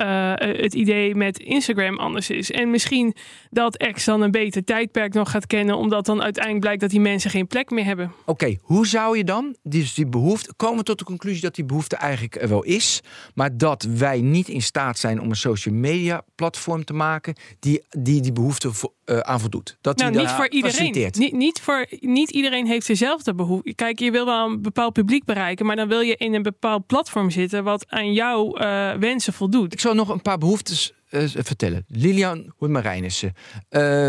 [0.00, 2.50] uh, het idee met Instagram anders is.
[2.50, 3.14] En misschien
[3.50, 7.00] dat X dan een beter tijdperk nog gaat kennen, omdat dan uiteindelijk blijkt dat die
[7.00, 8.12] mensen geen plek meer hebben.
[8.24, 11.96] Oké, hoe zou je dan dus die behoefte komen tot de conclusie dat die behoefte
[11.96, 13.00] eigenlijk er wel is,
[13.34, 17.82] maar dat wij niet in staat zijn om een social media platform te maken die
[17.90, 18.70] die, die behoefte
[19.10, 19.78] uh, aan voldoet?
[19.80, 20.92] Dat nou, niet voor iedereen.
[20.92, 23.74] Niet, niet, voor, niet iedereen heeft dezelfde behoefte.
[23.74, 26.86] Kijk, je wil wel een bepaald publiek bereiken, maar dan wil je in een bepaald
[26.86, 31.84] platform zitten wat aan jouw uh, wensen voldoet nog een paar behoeftes uh, vertellen.
[31.88, 33.34] Lilian Hoemarijnissen,
[33.70, 34.08] uh,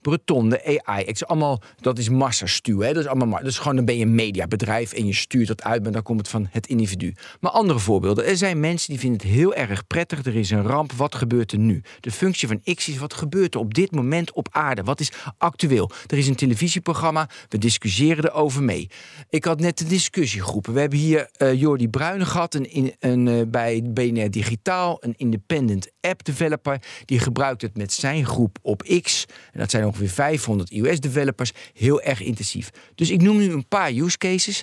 [0.00, 1.04] Breton, de AI.
[1.04, 2.84] Ik allemaal, dat is massastuur.
[2.84, 2.92] Hè?
[2.92, 5.62] Dat is allemaal, dat is gewoon, dan ben je een mediabedrijf en je stuurt dat
[5.62, 7.14] uit, maar dan komt het van het individu.
[7.40, 8.26] Maar andere voorbeelden.
[8.26, 10.24] Er zijn mensen die vinden het heel erg prettig.
[10.24, 10.92] Er is een ramp.
[10.92, 11.82] Wat gebeurt er nu?
[12.00, 14.82] De functie van X is wat gebeurt er op dit moment op aarde?
[14.82, 15.90] Wat is actueel?
[16.06, 17.28] Er is een televisieprogramma.
[17.48, 18.90] We discussiëren erover mee.
[19.28, 20.72] Ik had net de discussiegroepen.
[20.72, 25.90] We hebben hier uh, Jordi Bruyne gehad, een, een, uh, bij BNR Digitaal, een independent
[26.00, 26.82] app developer.
[27.04, 29.26] Die gebruikt het met zijn groep op X.
[29.52, 32.70] En dat zijn ongeveer 500 iOS-developers, heel erg intensief.
[32.94, 34.62] Dus ik noem nu een paar use cases.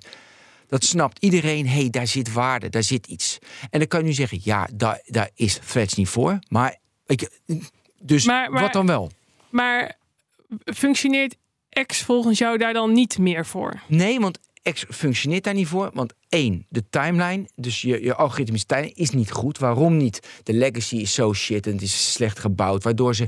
[0.67, 3.37] Dat snapt iedereen, hé, hey, daar zit waarde, daar zit iets.
[3.69, 6.39] En dan kan je nu zeggen, ja, daar, daar is Threads niet voor.
[6.49, 7.29] Maar, ik,
[8.01, 9.11] dus wat dan wel?
[9.49, 9.97] Maar
[10.65, 11.35] functioneert
[11.85, 13.81] X volgens jou daar dan niet meer voor?
[13.87, 14.39] Nee, want
[14.73, 15.89] X functioneert daar niet voor.
[15.93, 19.57] Want één, de timeline, dus je, je algoritmische timeline, is niet goed.
[19.57, 20.27] Waarom niet?
[20.43, 22.83] De legacy is zo shit en het is slecht gebouwd.
[22.83, 23.27] Waardoor ze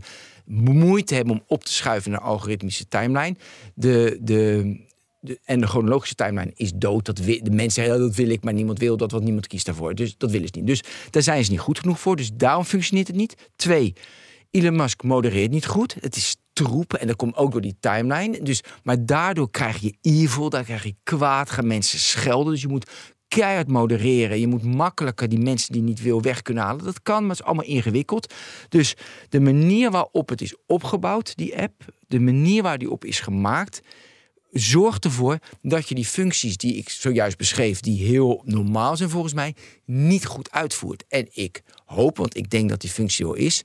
[0.50, 3.36] moeite hebben om op te schuiven naar algoritmische timeline.
[3.74, 4.76] De, de,
[5.20, 7.06] de, en de chronologische timeline is dood.
[7.06, 9.96] Dat de mensen zeggen, dat wil ik, maar niemand wil dat, want niemand kiest daarvoor.
[9.96, 10.68] Dus dat willen ze niet.
[10.68, 12.16] Dus daar zijn ze niet goed genoeg voor.
[12.16, 13.50] Dus daarom functioneert het niet.
[13.56, 13.94] Twee,
[14.52, 15.96] Elon Musk modereert niet goed.
[16.00, 18.42] Het is troep en dat komt ook door die timeline.
[18.42, 22.54] Dus, maar daardoor krijg je evil, daar krijg je kwaad, gaan mensen schelden.
[22.54, 22.92] Dus je moet
[23.30, 24.40] keihard modereren.
[24.40, 26.86] Je moet makkelijker die mensen die niet wil weg kunnen halen.
[26.86, 28.34] Dat kan, maar het is allemaal ingewikkeld.
[28.70, 28.96] Dus
[29.30, 33.82] de manier waarop het is opgebouwd, die app, de manier waar die op is gemaakt,
[34.52, 39.34] zorgt ervoor dat je die functies die ik zojuist beschreef, die heel normaal zijn volgens
[39.34, 41.04] mij, niet goed uitvoert.
[41.08, 43.64] En ik hoop, want ik denk dat die functie wel is,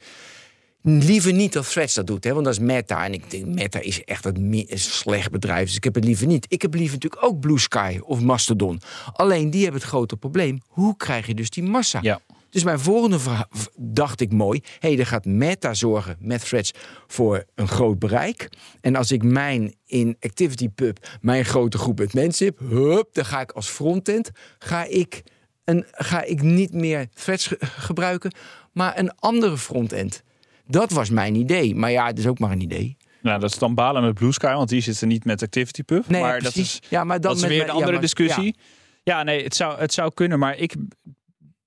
[0.85, 3.05] liever niet dat Threads dat doet, hè, want dat is Meta.
[3.05, 6.47] En ik denk, Meta is echt een, slecht bedrijf, dus ik heb het liever niet.
[6.49, 8.81] Ik heb liever natuurlijk ook Blue Sky of Mastodon.
[9.13, 10.61] Alleen die hebben het grote probleem.
[10.69, 11.99] Hoe krijg je dus die massa?
[12.03, 12.21] Ja.
[12.51, 14.61] Dus mijn volgende vraag dacht ik mooi.
[14.79, 16.73] Hé, hey, er gaat Meta zorgen met Threads
[17.07, 18.49] voor een groot bereik.
[18.81, 23.41] En als ik mijn in ActivityPub mijn grote groep met mensen heb, hup, dan ga
[23.41, 25.23] ik als frontend ga ik,
[25.65, 28.35] een, ga ik niet meer Threads gebruiken,
[28.73, 30.23] maar een andere frontend.
[30.67, 31.75] Dat was mijn idee.
[31.75, 32.97] Maar ja, het is ook maar een idee.
[33.23, 36.09] Nou, dat is dan balen met Blue Sky, want die zitten niet met ActivityPub.
[36.09, 38.57] Nee, maar dat is, ja, maar dan dat is weer een andere discussie.
[39.03, 39.23] Ja.
[39.23, 40.75] nee, het zou, het zou kunnen, maar ik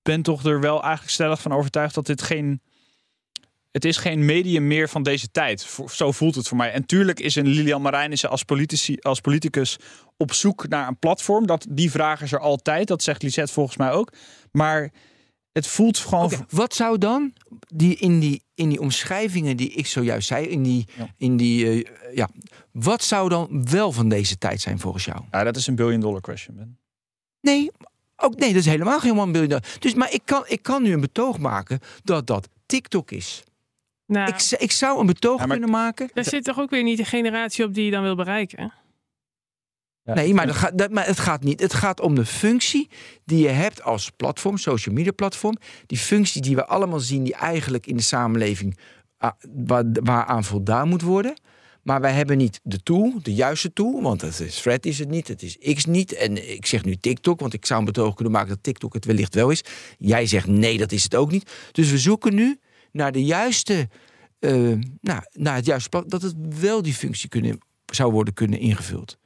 [0.01, 2.61] ben toch er wel eigenlijk stellig van overtuigd dat dit geen.
[3.71, 5.77] Het is geen medium meer van deze tijd.
[5.87, 6.71] Zo voelt het voor mij.
[6.71, 9.77] En tuurlijk is een Lilian Marijnissen als, politici, als politicus
[10.17, 11.47] op zoek naar een platform.
[11.47, 12.87] Dat, die vragen is er altijd.
[12.87, 14.13] Dat zegt Lisette volgens mij ook.
[14.51, 14.91] Maar
[15.51, 16.31] het voelt gewoon.
[16.49, 17.33] wat zou dan
[17.67, 21.85] die in, die in die omschrijvingen die ik zojuist zei, in die, in die uh,
[22.13, 22.29] ja,
[22.71, 25.21] wat zou dan wel van deze tijd zijn volgens jou?
[25.31, 26.79] Ja, dat is een billion dollar question, Ben.
[27.41, 27.71] Nee,
[28.15, 29.77] ook nee, dat is helemaal geen one billion dollar.
[29.79, 33.43] Dus, maar ik kan, ik kan nu een betoog maken dat dat TikTok is.
[34.05, 36.09] Nou, ik, ik zou een betoog kunnen maken.
[36.13, 38.73] Er zit toch ook weer niet de generatie op die je dan wil bereiken?
[40.15, 41.59] Nee, maar, dat gaat, dat, maar het gaat niet.
[41.59, 42.89] Het gaat om de functie
[43.25, 45.57] die je hebt als platform, social media platform.
[45.85, 48.77] Die functie die we allemaal zien, die eigenlijk in de samenleving
[49.17, 49.31] ah,
[49.65, 51.33] waar, waaraan voldaan moet worden.
[51.87, 54.01] Maar wij hebben niet de tool, de juiste tool.
[54.01, 56.13] Want het is Thread is het niet, het is X niet.
[56.13, 59.05] En ik zeg nu TikTok, want ik zou een betoog kunnen maken dat TikTok het
[59.05, 59.63] wellicht wel is.
[59.97, 61.51] Jij zegt nee, dat is het ook niet.
[61.71, 62.59] Dus we zoeken nu
[62.91, 63.89] naar de juiste,
[64.39, 64.51] eh,
[65.01, 69.17] nou, naar het juiste plat, dat het wel die functie kunnen, zou worden kunnen ingevuld.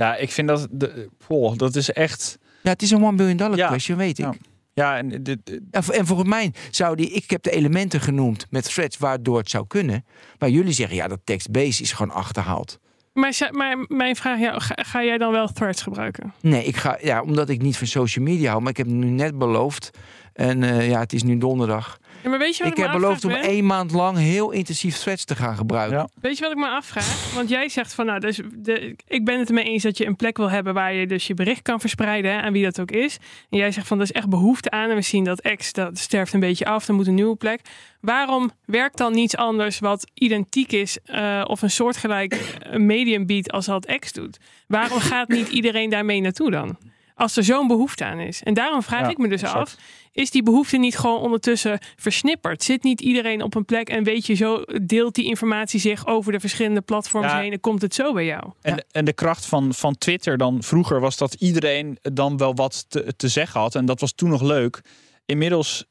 [0.00, 0.66] Ja, ik vind dat...
[0.70, 2.38] De, goh, dat is echt...
[2.62, 3.68] Ja, het is een one billion dollar Ja.
[3.68, 4.24] question, weet ik.
[4.24, 4.34] Ja.
[4.72, 8.64] Ja, en dit, dit- En, volgens mij zou die, ik heb de elementen genoemd met
[8.64, 10.04] threads waardoor het zou kunnen.
[10.38, 12.78] Maar jullie zeggen ja, dat text-based is gewoon achterhaald.
[13.12, 16.32] Maar, maar mijn vraag, ja, ga, ga jij dan wel threads gebruiken?
[16.40, 18.94] Nee, ik ga, ja, omdat ik niet van social media hou, maar ik heb het
[18.94, 19.90] nu net beloofd.
[20.32, 21.98] En eh, ja, het is nu donderdag.
[22.22, 23.42] Ja, maar weet je wat Ik ik, heb beloofd om Ben?
[23.42, 25.98] één maand lang heel intensief threads te gaan gebruiken.
[25.98, 26.08] Ja.
[26.20, 27.34] Weet je wat ik me afvraag?
[27.34, 30.16] Want jij zegt van, nou, dus de, ik ben het ermee eens dat je een
[30.16, 32.90] plek wil hebben waar je dus je bericht kan verspreiden, hè, aan wie dat ook
[32.90, 33.18] is.
[33.50, 35.98] En jij zegt van, er is echt behoefte aan en we zien dat X, dat
[35.98, 37.60] sterft een beetje af, er moet een nieuwe plek.
[38.00, 43.52] Waarom werkt dan niets anders wat identiek is eh, of een soortgelijk eh, medium biedt
[43.52, 44.38] als dat X doet?
[44.66, 46.76] Waarom gaat niet iedereen daarmee naartoe dan?
[47.20, 48.42] Als er zo'n behoefte aan is.
[48.42, 49.58] En daarom vraag Ja, ik me dus exact.
[49.58, 49.76] af,
[50.12, 52.62] is die behoefte niet gewoon ondertussen versnipperd?
[52.62, 56.32] Zit niet iedereen op een plek en weet je zo, deelt die informatie zich over
[56.32, 57.40] de verschillende platforms Ja.
[57.40, 58.50] heen en komt het zo bij jou?
[58.62, 62.84] En, en de kracht van, van Twitter dan vroeger was dat iedereen dan wel wat
[62.88, 63.74] te, te zeggen had.
[63.74, 64.80] En dat was toen nog leuk.
[65.26, 65.84] Inmiddels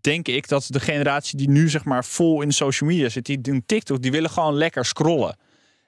[0.00, 3.40] denk ik dat de generatie die nu zeg maar vol in social media zit, die
[3.40, 5.36] doen TikTok, die willen gewoon lekker scrollen.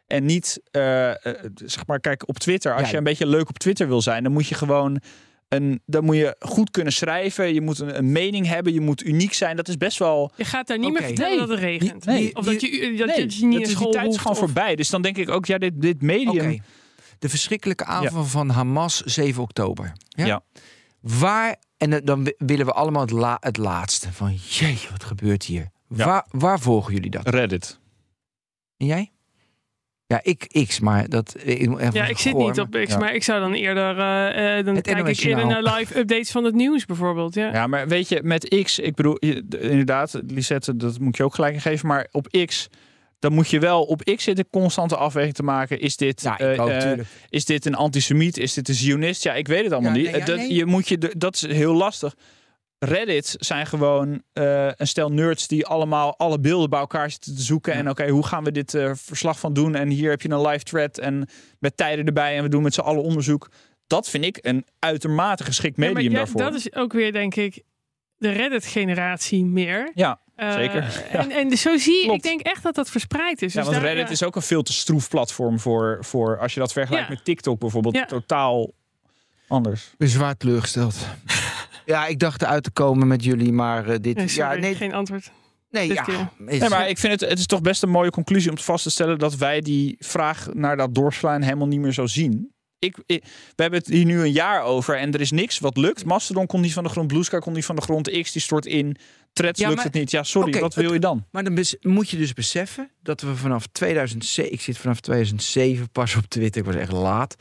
[0.07, 1.16] En niet, eh, eh,
[1.55, 2.73] zeg maar, kijk op Twitter.
[2.75, 2.90] Als Ja.
[2.90, 5.01] je een beetje leuk op Twitter wil zijn, dan moet je gewoon
[5.49, 7.55] een, dan moet je goed kunnen schrijven.
[7.55, 8.73] Je moet een, een mening hebben.
[8.73, 9.57] Je moet uniek zijn.
[9.57, 10.33] Dat is best wel.
[10.37, 11.38] Je gaat daar niet meer vertellen Nee.
[11.38, 12.05] dat het regent.
[12.05, 12.37] Nee.
[12.37, 14.33] Of dat je, dat Nee, je niet dat in is, die school tijd is gewoon
[14.33, 14.77] of- voorbij.
[14.77, 16.51] Dus dan denk ik ook, ja, dit, dit medium.
[16.51, 16.62] Oké.
[17.19, 19.92] De verschrikkelijke aanval van Hamas 7 oktober.
[20.09, 20.27] Ja.
[20.27, 20.42] Ja.
[21.01, 24.12] Waar, en dan- dan wi- willen we allemaal het, la, het laatste.
[24.12, 25.71] Van jee, wat gebeurt hier?
[25.88, 26.05] Ja.
[26.07, 27.29] Waar, waar volgen jullie dat?
[27.29, 27.79] Reddit.
[28.77, 29.11] En jij?
[30.09, 31.35] Ja, ik X, maar dat...
[31.45, 32.99] Even Ja, ik zit niet op X, Ja.
[32.99, 33.99] maar ik zou dan eerder...
[33.99, 37.35] eh, eh, dan Het kijk ik eerder naar live updates van het nieuws bijvoorbeeld.
[37.35, 37.53] Ja.
[37.53, 39.16] Ja, maar weet je, met X, ik bedoel,
[39.61, 41.88] inderdaad, Lisette, dat moet je ook gelijk geven.
[41.88, 42.69] Maar op X,
[43.19, 45.81] dan moet je wel op X zitten constante afweging te maken.
[45.81, 48.38] Is dit, Ja, eh, eh, is dit een antisemiet?
[48.38, 49.23] Is dit een zionist?
[49.23, 50.11] Ja, ik weet het allemaal Ja, niet.
[50.11, 50.55] nee, ja, dat, nee.
[50.55, 52.14] je moet je, de- dat is heel lastig.
[52.79, 57.43] Reddit zijn gewoon eh, een stel nerds die allemaal alle beelden bij elkaar zitten te
[57.43, 57.73] zoeken.
[57.73, 59.75] En oké, hoe gaan we dit eh, verslag van doen?
[59.75, 62.37] En hier heb je een live thread en met tijden erbij.
[62.37, 63.49] En we doen met z'n allen onderzoek.
[63.87, 66.41] Dat vind ik een uitermate geschikt Ja, maar medium jij- daarvoor.
[66.41, 67.62] Dat is ook weer, denk ik,
[68.17, 69.91] de Reddit-generatie meer.
[69.95, 70.83] Ja, Eh, zeker.
[71.12, 71.19] Ja.
[71.19, 73.53] En, en dus zo zie je, ik denk echt dat dat verspreid is.
[73.53, 74.12] Ja, Dus want daar- Reddit ja.
[74.12, 77.15] is ook een veel te stroef platform voor, voor als je dat vergelijkt Ja.
[77.15, 78.05] met TikTok bijvoorbeeld, Ja.
[78.05, 78.71] totaal
[79.49, 79.85] anders.
[79.93, 80.95] Ik ben zwaar teleurgesteld.
[81.87, 84.16] ja, ik dacht eruit te komen met jullie, maar eh, dit...
[84.16, 85.31] Nee, sorry, ja, nee, geen antwoord.
[85.70, 86.07] nee, ja.
[86.46, 88.62] is- Nee, maar ik vind het, het is toch best een mooie conclusie om te
[88.64, 92.55] vast te stellen dat wij die vraag naar dat doorslaan helemaal niet meer zo zien.
[92.79, 95.77] Ik, ik- we hebben het hier nu een jaar over en er is niks wat
[95.77, 96.05] lukt.
[96.05, 98.42] Mastodon komt niet van de grond, Blue Sky komt niet van de grond, X die
[98.42, 98.96] stort in,
[99.33, 100.11] Threads Ja, lukt maar- het niet.
[100.11, 101.25] Ja, sorry, wat wil je dan?
[101.31, 106.16] Maar dan moet je dus beseffen dat we vanaf 2007, ik zit vanaf 2007 pas
[106.16, 107.37] op Twitter, ik was echt laat.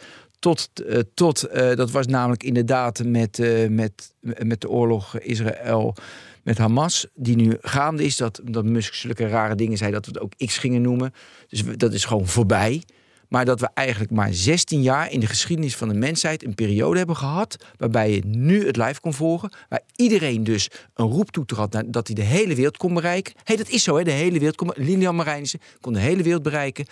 [0.46, 5.96] Tot, eh, tot eh, dat was namelijk inderdaad met, eh, met, met de oorlog Israël
[6.44, 8.18] met Hamas, die nu gaande is.
[8.18, 11.14] Dat, dat Musk rare dingen zei dat we het ook X gingen noemen.
[11.48, 12.84] Dus dat is gewoon voorbij.
[13.30, 16.98] Maar dat we eigenlijk maar 16 jaar in de geschiedenis van de mensheid een periode
[16.98, 17.56] hebben gehad.
[17.78, 19.54] waarbij je nu het live kon volgen.
[19.70, 23.34] Waar iedereen dus een roeptoeter had naar- dat hij de hele wereld kon bereiken.
[23.36, 24.04] Hé, hey, dat is zo, hè?
[24.04, 24.56] De hele wereld.
[24.56, 26.86] kon- Lilian Marijnissen kon de hele wereld bereiken.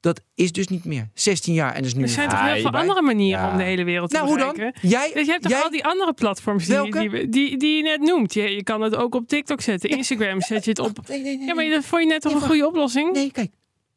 [0.00, 1.08] Dat is dus niet meer.
[1.14, 2.02] 16 jaar en dus nu.
[2.02, 3.50] Er zijn toch heel veel bij- andere manieren Ja.
[3.50, 4.52] om de hele wereld te nou, hoe dan?
[4.52, 4.88] bereiken?
[4.88, 7.82] Jij, Dus je hebt toch jij, al die andere platforms die, die, die, die je
[7.82, 8.34] net noemt.
[8.34, 10.98] Je, je kan het ook op TikTok zetten, Instagram zet je het op.
[11.08, 13.12] Nee, nee, nee, Ja, maar dat vond je net toch Nee, een goede oplossing?
[13.12, 13.50] Nee, kijk.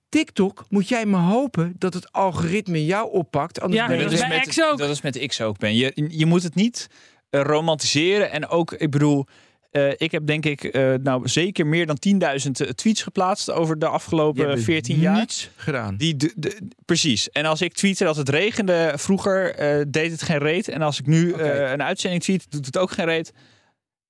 [0.10, 3.62] TikTok moet jij maar hopen dat het algoritme jou oppakt.
[3.62, 4.78] Anders Ja, ben je dat is met, X ook.
[4.78, 5.76] Dat is met X ook, Ben.
[5.76, 6.88] Je, je moet het niet
[7.30, 8.32] eh, romantiseren.
[8.32, 9.26] En ook, ik bedoel,
[9.72, 11.98] eh, ik heb denk ik eh, nou zeker meer dan
[12.46, 15.16] 10.000 tweets geplaatst over de afgelopen hebt 14 jaar.
[15.16, 15.96] niets gedaan.
[15.98, 17.30] Die, de, de- precies.
[17.30, 20.68] En als ik tweette dat het regende vroeger, eh, deed het geen reet.
[20.68, 23.32] En als ik nu eh, een uitzending tweet, doet het ook geen reet.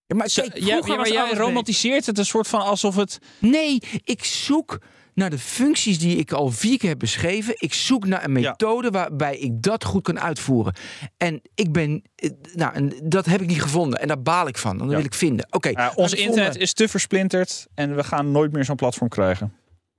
[0.05, 3.19] Ja, maar kijk, ja, maar jij romantiseert het een soort van alsof het...
[3.39, 4.79] Nee, ik zoek
[5.21, 7.53] naar de functies die ik al vier keer heb beschreven.
[7.57, 8.49] Ik zoek naar een Ja.
[8.49, 10.73] methode waarbij ik dat goed kan uitvoeren.
[11.17, 13.99] En ik ben, eh, nou, en dat heb ik niet gevonden.
[14.01, 14.77] En daar baal ik van.
[14.77, 14.95] Dan Ja.
[14.95, 15.47] wil ik vinden.
[15.49, 19.53] Oké, ons de internet is te versplinterd en we gaan nooit meer zo'n platform krijgen.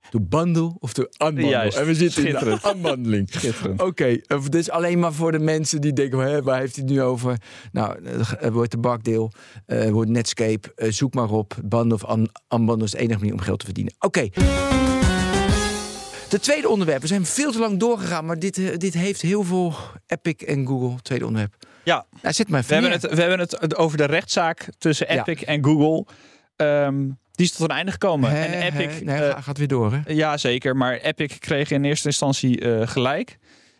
[0.09, 1.47] To bundle of to unbundle.
[1.51, 1.77] Juist.
[1.77, 3.73] En we zitten in de.
[3.87, 6.83] Oké, eh, dit is alleen maar voor de mensen die denken, hè, waar heeft hij
[6.85, 7.37] het nu over?
[7.71, 7.97] Nou,
[8.37, 9.31] het wordt de bakdeel,
[9.65, 11.55] eh wordt Netscape, eh, zoek maar op.
[11.65, 13.93] Bundle of un unbundle is de enige manier om geld te verdienen.
[13.99, 14.29] Oké.
[16.33, 19.43] De tweede onderwerp, we zijn veel te lang doorgegaan, maar dit, eh, dit heeft heel
[19.43, 19.73] veel
[20.07, 21.01] Epic en Google.
[21.01, 21.55] Tweede onderwerp.
[21.83, 25.25] Ja, Nou, zet maar we hebben, het, we hebben het over de rechtszaak tussen Ja.
[25.25, 26.05] Epic en Google.
[26.55, 26.97] Ehm,
[27.31, 28.31] die is tot een einde gekomen.
[28.31, 29.99] En Epic, nee, eh, ga- gaat weer door, hè?
[30.13, 33.37] ja zeker, maar Epic kreeg in eerste instantie eh, gelijk.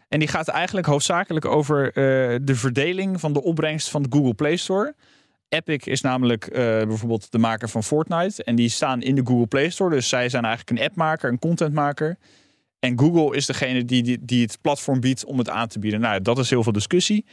[0.10, 1.92] En die gaat eigenlijk hoofdzakelijk over
[2.46, 4.96] de verdeling van de opbrengst van de Google Play Store.
[5.50, 6.50] Epic is namelijk
[6.88, 8.44] bijvoorbeeld de maker van Fortnite.
[8.44, 9.96] En die staan in de Google Play Store.
[9.96, 12.18] Dus zij zijn eigenlijk een appmaker, een contentmaker.
[12.84, 16.00] En Google is degene die, die, die het platform biedt om het aan te bieden.
[16.00, 17.26] Nou, dat is heel veel discussie.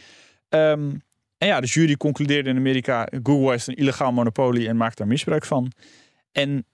[0.49, 0.91] Ehm,
[1.39, 3.09] en ja, de jury concludeerde in Amerika...
[3.23, 5.73] Google heeft een illegaal monopolie en maakt daar misbruik van.
[6.33, 6.67] En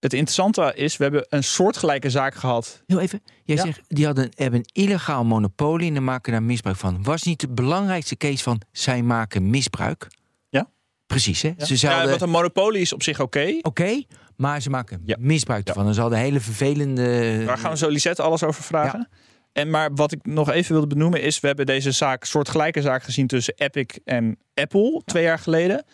[0.00, 2.82] het interessante is, we hebben een soortgelijke zaak gehad.
[2.86, 3.62] Heel even, jij Ja.
[3.62, 7.02] zegt, die hadden, hebben een illegaal monopolie en dan maken daar misbruik van.
[7.02, 10.06] Was niet de belangrijkste case van, zij maken misbruik?
[10.48, 10.68] Ja.
[11.06, 11.52] Precies, hè?
[11.58, 13.58] Ze Ja, zouden, want een monopolie is op zich oké.
[13.62, 14.02] oké,
[14.36, 15.16] maar ze maken Ja.
[15.18, 15.86] misbruik ervan.
[15.86, 17.42] En ze hadden hele vervelende...
[17.44, 19.08] Daar gaan we zo Lisette alles over vragen.
[19.52, 23.02] En maar wat ik nog even wilde benoemen is, we hebben deze zaak, soortgelijke zaak
[23.02, 25.84] gezien tussen Epic en Apple twee jaar geleden.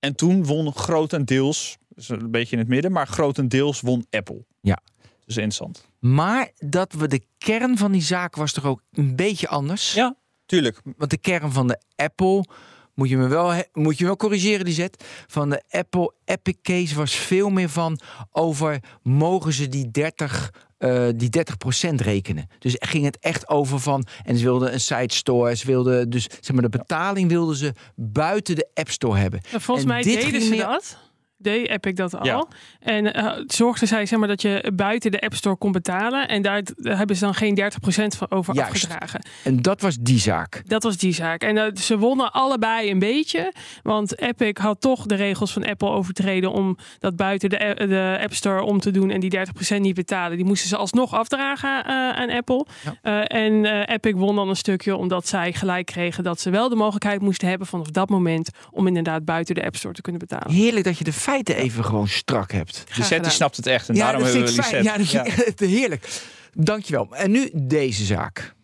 [0.00, 4.44] En toen won grotendeels, dus een beetje in het midden, maar grotendeels won Apple.
[4.60, 4.78] Ja.
[5.26, 5.86] Dus interessant.
[5.98, 9.94] Maar dat we de kern van die zaak was toch ook een beetje anders?
[9.94, 10.80] Ja, tuurlijk.
[10.96, 12.44] Want de kern van de Apple,
[12.94, 16.94] moet je me wel, moet je wel corrigeren die zet, van de Apple Epic case
[16.94, 17.98] was veel meer van
[18.30, 22.46] over mogen ze die 30, eh, die 30% rekenen.
[22.58, 26.22] Dus ging het echt over van, en ze wilden een site store, ze wilden dus,
[26.40, 29.40] zeg maar de betaling wilden ze buiten de App Store hebben.
[29.52, 30.98] En volgens En mij dit deden ze meer- dat.
[31.42, 32.24] Deed Epic dat al.
[32.26, 32.44] Ja.
[32.80, 36.28] En eh zorgden zij zeg maar, dat je buiten de App Store kon betalen.
[36.28, 38.70] En daar hebben ze dan geen 30% van over Juist.
[38.72, 39.20] afgedragen.
[39.44, 40.62] En dat was die zaak.
[40.66, 41.42] Dat was die zaak.
[41.42, 43.52] En eh, ze wonnen allebei een beetje.
[43.82, 48.18] Want Epic had toch de regels van Apple overtreden om dat buiten de, a- de
[48.22, 49.30] App Store om te doen en die
[49.76, 50.36] 30% niet betalen.
[50.36, 52.66] Die moesten ze alsnog afdragen eh, aan Apple.
[52.84, 53.24] Ja.
[53.28, 56.68] Eh, en eh, Epic won dan een stukje omdat zij gelijk kregen dat ze wel
[56.68, 60.20] de mogelijkheid moesten hebben vanaf dat moment om inderdaad buiten de App Store te kunnen
[60.20, 60.50] betalen.
[60.52, 62.84] Heerlijk dat je de feiten even gewoon strak hebt.
[62.88, 63.30] Graag die gedaan.
[63.30, 63.88] snapt het echt.
[63.88, 64.82] En ja, daarom dat hebben we ik fijn.
[64.84, 65.18] Lisette.
[65.18, 66.08] Ja, dat vind ik echt heerlijk.
[66.54, 67.08] Dankjewel.
[67.10, 68.54] En nu deze zaak.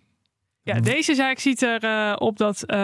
[0.74, 2.78] Ja, deze zaak ziet er eh, op dat eh,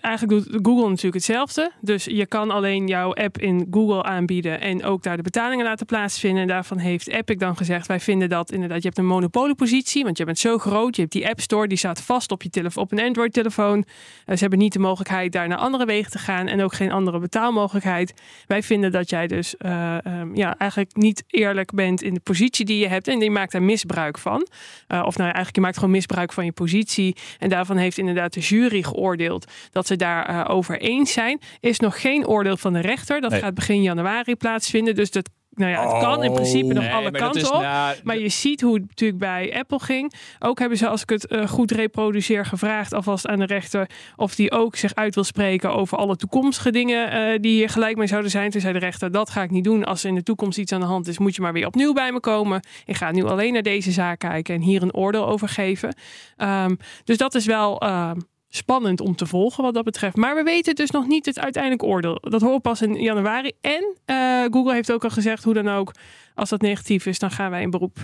[0.00, 1.70] eigenlijk doet Google natuurlijk hetzelfde.
[1.80, 5.86] Dus je kan alleen jouw app in Google aanbieden en ook daar de betalingen laten
[5.86, 6.42] plaatsvinden.
[6.42, 10.18] En daarvan heeft Epic dan gezegd: wij vinden dat inderdaad, je hebt een monopoliepositie, want
[10.18, 10.94] je bent zo groot.
[10.96, 13.84] Je hebt die App Store, die staat vast op je telefoon, op een Android-telefoon.
[14.24, 16.92] Eh, ze hebben niet de mogelijkheid daar naar andere wegen te gaan en ook geen
[16.92, 18.14] andere betaalmogelijkheid.
[18.46, 22.64] Wij vinden dat jij dus eh, ehm, ja, eigenlijk niet eerlijk bent in de positie
[22.64, 24.46] die je hebt en die maakt daar misbruik van.
[24.88, 27.01] Of nou ja, eigenlijk je maakt gewoon misbruik van je positie.
[27.38, 31.40] En daarvan heeft inderdaad de jury geoordeeld dat ze daar eh, over eens zijn.
[31.60, 33.20] Is nog geen oordeel van de rechter.
[33.20, 33.40] Dat Nee.
[33.40, 34.94] gaat begin januari plaatsvinden.
[34.94, 37.60] Dus dat, nou ja, het kan in principe nog Nee, alle kanten op.
[38.04, 40.12] Maar je ziet hoe het natuurlijk bij Apple ging.
[40.38, 44.34] Ook hebben ze, als ik het eh, goed reproduceer, gevraagd alvast aan de rechter of
[44.34, 48.06] die ook zich uit wil spreken over alle toekomstige dingen eh, die hier gelijk mee
[48.06, 48.50] zouden zijn.
[48.50, 49.84] Toen zei de rechter, dat ga ik niet doen.
[49.84, 51.92] Als er in de toekomst iets aan de hand is, moet je maar weer opnieuw
[51.92, 52.60] bij me komen.
[52.84, 55.94] Ik ga nu alleen naar deze zaak kijken en hier een oordeel over geven.
[56.36, 58.18] Ehm, dus dat is wel ehm,
[58.54, 60.16] spannend om te volgen wat dat betreft.
[60.16, 62.18] Maar we weten dus nog niet het uiteindelijk oordeel.
[62.20, 63.52] Dat horen we pas in januari.
[63.60, 64.16] En eh,
[64.50, 65.92] Google heeft ook al gezegd, hoe dan ook,
[66.34, 67.98] als dat negatief is, dan gaan wij in beroep.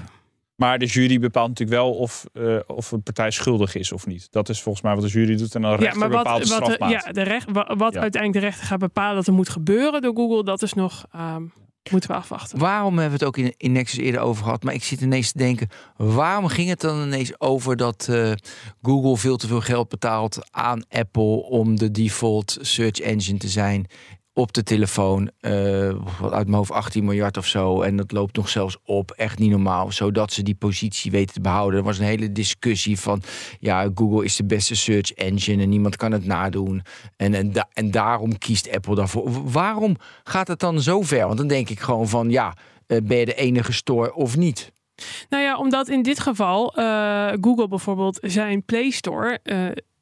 [0.57, 4.27] Maar de jury bepaalt natuurlijk wel of, eh, of een partij schuldig is of niet.
[4.33, 5.55] Dat is volgens mij wat de jury doet.
[5.55, 6.91] En dan Ja, rechter maar wat, bepaalt de wat, strafmaat.
[7.05, 8.01] ja, de recht, wa- wat Ja.
[8.01, 11.43] uiteindelijk de rechter gaat bepalen dat er moet gebeuren door Google, dat is nog, ehm,
[11.91, 12.59] moeten we afwachten.
[12.59, 14.63] Waarom hebben we het ook in, in Nexus eerder over gehad?
[14.63, 18.33] Maar ik zit ineens te denken, waarom ging het dan ineens over dat eh,
[18.83, 23.87] Google veel te veel geld betaalt aan Apple om de default search engine te zijn
[24.39, 25.31] op de telefoon?
[26.21, 27.83] wat uit mijn hoofd 18 miljard of zo.
[27.83, 29.11] En dat loopt nog zelfs op.
[29.11, 29.93] Echt niet normaal.
[29.93, 31.79] Zodat ze die positie weten te behouden.
[31.79, 33.23] Er was een hele discussie van,
[33.61, 36.83] ja, Google is de beste search engine en niemand kan het nadoen.
[37.17, 39.51] En, en, da- en daarom kiest Apple daarvoor.
[39.51, 41.27] Waarom gaat het dan zo ver?
[41.27, 42.55] Want dan denk ik gewoon van, ja,
[42.87, 44.73] eh, ben je de enige store of niet?
[45.29, 49.41] Nou ja, omdat in dit geval eh, Google bijvoorbeeld zijn Play Store.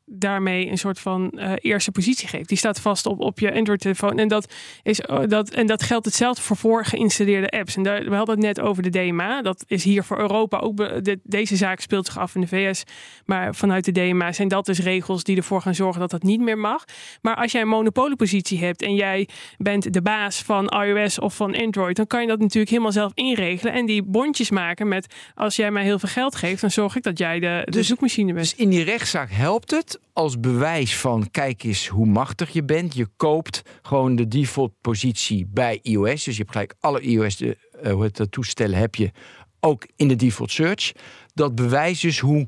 [0.07, 2.49] Daarmee een soort van eh, eerste positie geeft.
[2.49, 4.19] Die staat vast op, op je Android-telefoon.
[4.19, 7.77] En dat, is, uh, dat, en dat geldt hetzelfde voor voorgeïnstalleerde apps.
[7.77, 9.42] En daar, we hadden het net over de DMA.
[9.42, 10.77] Dat is hier voor Europa ook.
[10.77, 12.85] De, deze zaak speelt zich af in de VS.
[13.25, 16.41] Maar vanuit de DMA zijn dat dus regels die ervoor gaan zorgen dat dat niet
[16.41, 16.85] meer mag.
[17.22, 19.28] Maar als jij een monopoliepositie hebt en jij
[19.59, 23.12] bent de baas van iOS of van Android, dan kan je dat natuurlijk helemaal zelf
[23.14, 23.72] inregelen.
[23.72, 27.03] En die bondjes maken met als jij mij heel veel geld geeft, dan zorg ik
[27.03, 28.51] dat jij de, de Dus- zoekmachine bent.
[28.51, 32.94] Dus in die rechtszaak helpt het als bewijs van kijk eens hoe machtig je bent.
[32.94, 36.24] Je koopt gewoon de default positie bij iOS.
[36.24, 39.11] Dus je hebt gelijk alle iOS de, eh, heb je
[39.61, 40.92] ook in de default search.
[41.34, 42.47] Dat bewijst dus hoe,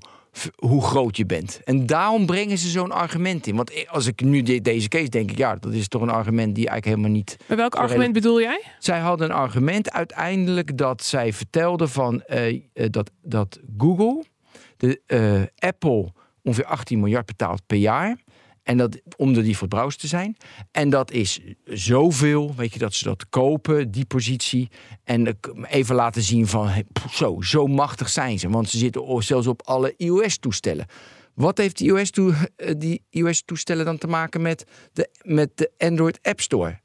[0.56, 1.60] hoe groot je bent.
[1.64, 3.56] En daarom brengen ze zo'n argument in.
[3.56, 6.54] Want als ik nu de- deze case denk ik, ja, dat is toch een argument
[6.54, 8.62] die eigenlijk helemaal niet Maar welk argument bedoel jij?
[8.78, 14.24] zij hadden een argument uiteindelijk dat zij vertelde van eh, eh, dat, dat Google,
[14.76, 15.00] de
[15.58, 16.12] Apple
[16.48, 18.16] ongeveer 18 miljard betaalt per jaar.
[18.62, 20.36] En dat om de default browser te zijn.
[20.70, 24.68] En dat is zoveel, weet je, dat ze dat kopen, die positie.
[25.04, 25.32] En eh,
[25.68, 26.70] even laten zien van,
[27.10, 28.48] zo, zo machtig zijn ze.
[28.48, 30.86] Want ze zitten zelfs op alle iOS-toestellen.
[31.34, 36.18] Wat heeft die iOS-toe- eh, die iOS-toestellen dan te maken met de, met de Android
[36.22, 36.80] App Store?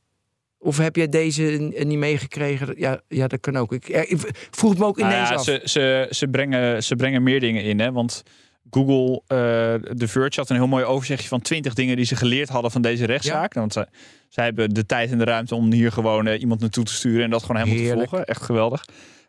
[0.58, 2.74] Of heb jij deze n- niet meegekregen?
[2.78, 3.74] Ja, ja, dat kan ook.
[3.74, 4.20] Ik, eh, ik
[4.52, 5.44] vroeg me ook Nou ineens ja, af.
[5.44, 7.80] ze, ze, ze, brengen, ze brengen meer dingen in.
[7.80, 7.92] Hè?
[7.92, 8.24] Want
[8.70, 12.50] Google, eh The Verge had een heel mooi overzichtje van 20 dingen die ze geleerd
[12.50, 13.54] hadden van deze rechtszaak.
[13.54, 13.86] Want zij,
[14.30, 17.24] zij hebben de tijd en de ruimte om hier gewoon eh, iemand naartoe te sturen
[17.24, 18.04] en dat gewoon helemaal Heerlijk.
[18.04, 18.28] te volgen.
[18.28, 18.86] Echt geweldig.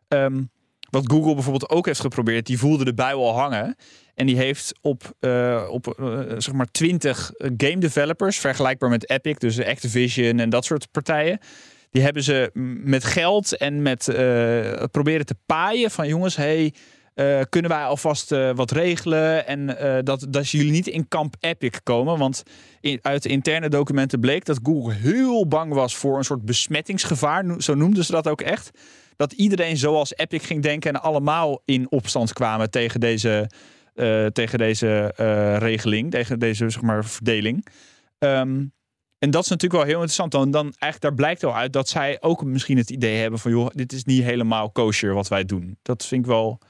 [0.09, 0.43] Ehm,
[0.91, 3.77] wat Google bijvoorbeeld ook heeft geprobeerd, die voelde de bui al hangen.
[4.15, 9.35] En die heeft op, eh, op eh, zeg maar 20 game developers, vergelijkbaar met Epic,
[9.39, 11.39] dus Activision en dat soort partijen.
[11.91, 12.51] Die hebben ze
[12.85, 16.75] met geld en met eh, proberen te paaien van jongens, hey,
[17.15, 21.35] eh, kunnen wij alvast eh, wat regelen en eh, dat, dat jullie niet in kamp
[21.41, 22.19] Epic komen.
[22.19, 22.43] Want
[22.81, 27.75] in, uit interne documenten bleek dat Google heel bang was voor een soort besmettingsgevaar, zo
[27.75, 28.71] noemden ze dat ook echt.
[29.17, 33.51] Dat iedereen zoals Epic ging denken en allemaal in opstand kwamen tegen deze,
[34.33, 35.13] tegen deze
[35.59, 37.67] regeling, tegen deze zeg maar, verdeling.
[38.19, 38.65] Ehm,
[39.19, 40.33] en dat is natuurlijk wel heel interessant.
[40.33, 43.51] Dan, dan eigenlijk daar blijkt al uit dat zij ook misschien het idee hebben van
[43.51, 45.79] joh, dit is niet helemaal kosher wat wij doen.
[45.83, 46.61] Dat vind ik wel.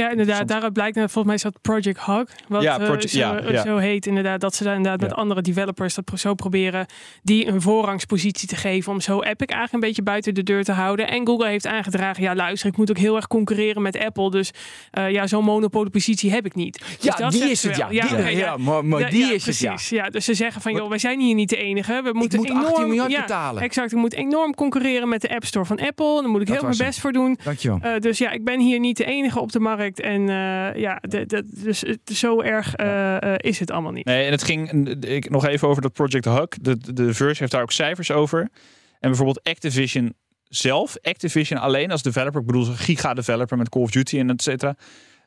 [0.00, 0.48] Ja, inderdaad.
[0.48, 2.28] Daaruit blijkt, eh, volgens mij is dat Project Hug.
[2.48, 3.62] Wat Ja, eh, Project- zo, ja, eh, ja.
[3.62, 4.40] zo heet inderdaad.
[4.40, 6.86] Dat ze daar inderdaad met andere developers dat zo proberen
[7.22, 8.92] die een voorrangspositie te geven.
[8.92, 11.08] Om zo Epic eigenlijk een beetje buiten de deur te houden.
[11.08, 14.30] En Google heeft aangedragen, ja luister, ik moet ook heel erg concurreren met Apple.
[14.30, 14.50] Dus
[14.90, 16.78] ja, zo'n monopoliepositie heb ik niet.
[16.78, 17.88] Dus ja, die is het, ja.
[17.88, 20.10] Die, ja, maar, maar die is het, ja.
[20.10, 22.00] dus ze zeggen van, joh, wij zijn hier niet de enige.
[22.02, 23.62] We moeten moet enorm, 18 miljard ja, betalen.
[23.62, 26.20] Exact, ik moet enorm concurreren met de App Store van Apple.
[26.20, 27.38] Daar moet ik Dat heel mijn best voor doen.
[27.44, 27.78] Dankjewel.
[27.82, 29.89] Eh, dus ja, ik ben hier niet de enige op de markt.
[29.98, 34.04] En eh, ja, de, de, dus zo erg eh, eh, is het allemaal niet.
[34.04, 36.48] Nee, en het ging ik, nog even over dat Project Hug.
[36.48, 38.40] De, de Verge heeft daar ook cijfers over.
[38.98, 40.14] En bijvoorbeeld Activision
[40.44, 44.42] zelf, Activision alleen als developer, ik bedoel een giga-developer met Call of Duty en et
[44.42, 44.76] cetera.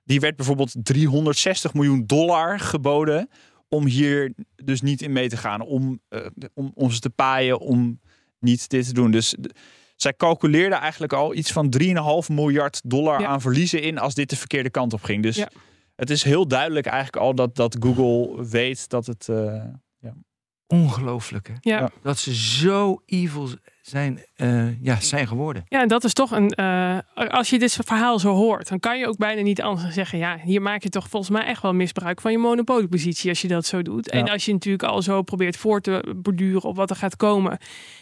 [0.03, 3.29] Die werd bijvoorbeeld 360 miljoen dollar geboden
[3.69, 4.33] om hier
[4.63, 5.61] dus niet in mee te gaan.
[5.61, 6.25] Om, eh,
[6.73, 7.99] om, ze te paaien, om
[8.39, 9.11] niet dit te doen.
[9.11, 9.35] Dus
[10.03, 13.27] zij calculeerden eigenlijk al iets van 3,5 miljard dollar Ja.
[13.27, 15.23] aan verliezen in als dit de verkeerde kant op ging.
[15.23, 15.49] Dus Ja.
[15.95, 19.29] het is heel duidelijk eigenlijk al dat, dat Google weet dat het...
[19.29, 19.63] eh,
[20.67, 21.53] Ongelooflijk, hè?
[21.59, 21.79] Ja.
[21.79, 21.89] Ja.
[22.01, 23.49] Dat ze zo evil
[23.83, 25.63] zijn, eh, ja, zijn geworden.
[25.67, 26.49] Ja, en dat is toch een.
[26.49, 26.97] eh,
[27.29, 30.17] als je dit verhaal zo hoort, dan kan je ook bijna niet anders dan zeggen.
[30.17, 33.47] Ja, hier maak je toch volgens mij echt wel misbruik van je monopoliepositie als je
[33.47, 34.09] dat zo doet.
[34.09, 37.57] En als je natuurlijk al zo probeert voor te borduren op wat er gaat komen.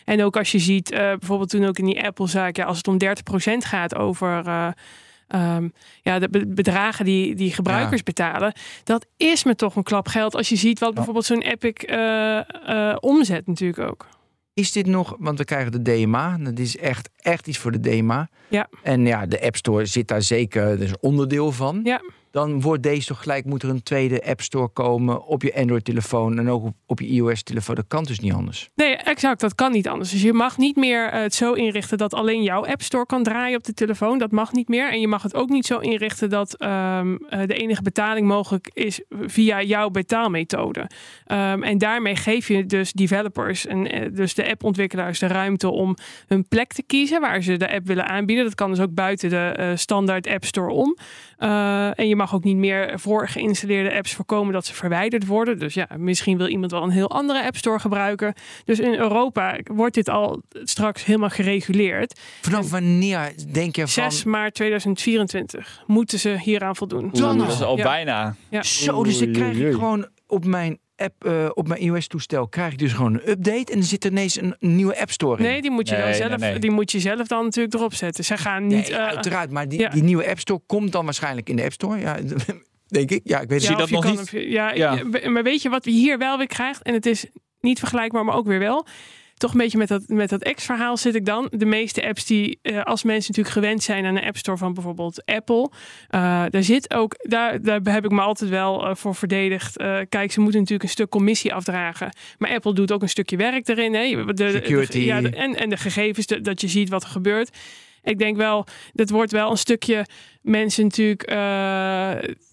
[0.05, 2.88] En ook als je ziet, eh, bijvoorbeeld toen ook in die Apple-zaak, ja, als het
[2.88, 4.47] om 30% gaat over.
[4.47, 4.67] eh,
[5.27, 5.69] ehm,
[6.01, 8.53] ja, de be- bedragen die, die gebruikers betalen.
[8.84, 11.73] Dat is me toch een klap geld als je ziet wat bijvoorbeeld zo'n Epic
[12.99, 14.07] omzet natuurlijk ook.
[14.62, 16.38] Is dit nog, want we krijgen de DMA.
[16.38, 18.30] Dat is echt, echt iets voor de DMA.
[18.47, 18.68] Ja.
[18.84, 21.80] En ja, de App Store zit daar zeker, een onderdeel van.
[21.84, 22.01] Ja.
[22.32, 26.39] Dan wordt deze toch gelijk, moet er een tweede App Store komen op je Android-telefoon
[26.39, 27.75] en ook op, je iOS-telefoon.
[27.75, 28.69] Dat kan dus niet anders.
[28.75, 29.39] Nee, exact.
[29.41, 30.11] Dat kan niet anders.
[30.11, 33.23] Dus je mag niet meer eh, het zo inrichten dat alleen jouw App Store kan
[33.23, 34.17] draaien op de telefoon.
[34.17, 34.91] Dat mag niet meer.
[34.91, 38.69] En je mag het ook niet zo inrichten dat ehm, eh, de enige betaling mogelijk
[38.73, 40.89] is via jouw betaalmethode.
[41.25, 45.95] Ehm, en daarmee geef je dus developers en eh, dus de appontwikkelaars de ruimte om
[46.27, 48.45] hun plek te kiezen waar ze de app willen aanbieden.
[48.45, 50.97] Dat kan dus ook buiten de standaard App Store om.
[51.41, 55.59] Eh, en je mag ook niet meer voor geïnstalleerde apps voorkomen dat ze verwijderd worden.
[55.59, 58.33] Dus ja, misschien wil iemand wel een heel andere App Store gebruiken.
[58.65, 62.19] Dus in Europa wordt dit al straks helemaal gereguleerd.
[62.41, 64.11] Vanaf wanneer denk je van...
[64.11, 67.09] 6 maart 2024 moeten ze hieraan voldoen.
[67.11, 67.83] Dan dat is al Ja.
[67.83, 68.35] bijna.
[68.49, 68.63] Ja.
[68.63, 72.93] Zo, dus ik krijg gewoon op mijn app eh, op mijn iOS-toestel krijg ik dus
[72.93, 75.43] gewoon een update en er zit er ineens een, nieuwe App Store in.
[75.43, 76.59] Nee, die moet je Nee, dan zelf, nee.
[76.59, 78.23] die moet je zelf dan natuurlijk erop zetten.
[78.23, 78.89] Ze gaan Nee, niet.
[78.89, 79.89] eh, uiteraard, maar die, ja.
[79.89, 81.99] die nieuwe App Store komt dan waarschijnlijk in de App Store.
[81.99, 82.17] Ja,
[82.87, 83.21] denk ik.
[83.23, 83.77] Ja, ik weet niet.
[83.77, 84.29] dat nog kan niet?
[84.31, 84.99] ja, Ja.
[85.29, 86.81] maar weet je wat we hier wel weer krijgt?
[86.81, 87.25] En het is
[87.59, 88.87] niet vergelijkbaar, maar ook weer wel.
[89.41, 91.47] Toch een beetje met dat, met dat X-verhaal zit ik dan.
[91.51, 94.73] De meeste apps die, eh, als mensen natuurlijk gewend zijn aan een App Store van
[94.73, 95.71] bijvoorbeeld Apple.
[96.09, 99.75] eh, daar zit ook, daar, daar heb ik me altijd wel eh, voor verdedigd.
[100.09, 102.09] Kijk, ze moeten natuurlijk een stuk commissie afdragen.
[102.37, 103.93] Maar Apple doet ook een stukje werk erin.
[103.93, 104.25] Hè?
[104.25, 104.91] De, de- Security.
[104.99, 107.57] de- ja, de- en, en de gegevens, de- dat je ziet wat er gebeurt.
[108.03, 110.05] Ik denk wel, dat wordt wel een stukje
[110.41, 111.29] mensen natuurlijk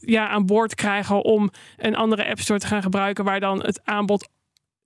[0.01, 3.81] ja, aan boord krijgen om een andere App Store te gaan gebruiken waar dan het
[3.85, 4.29] aanbod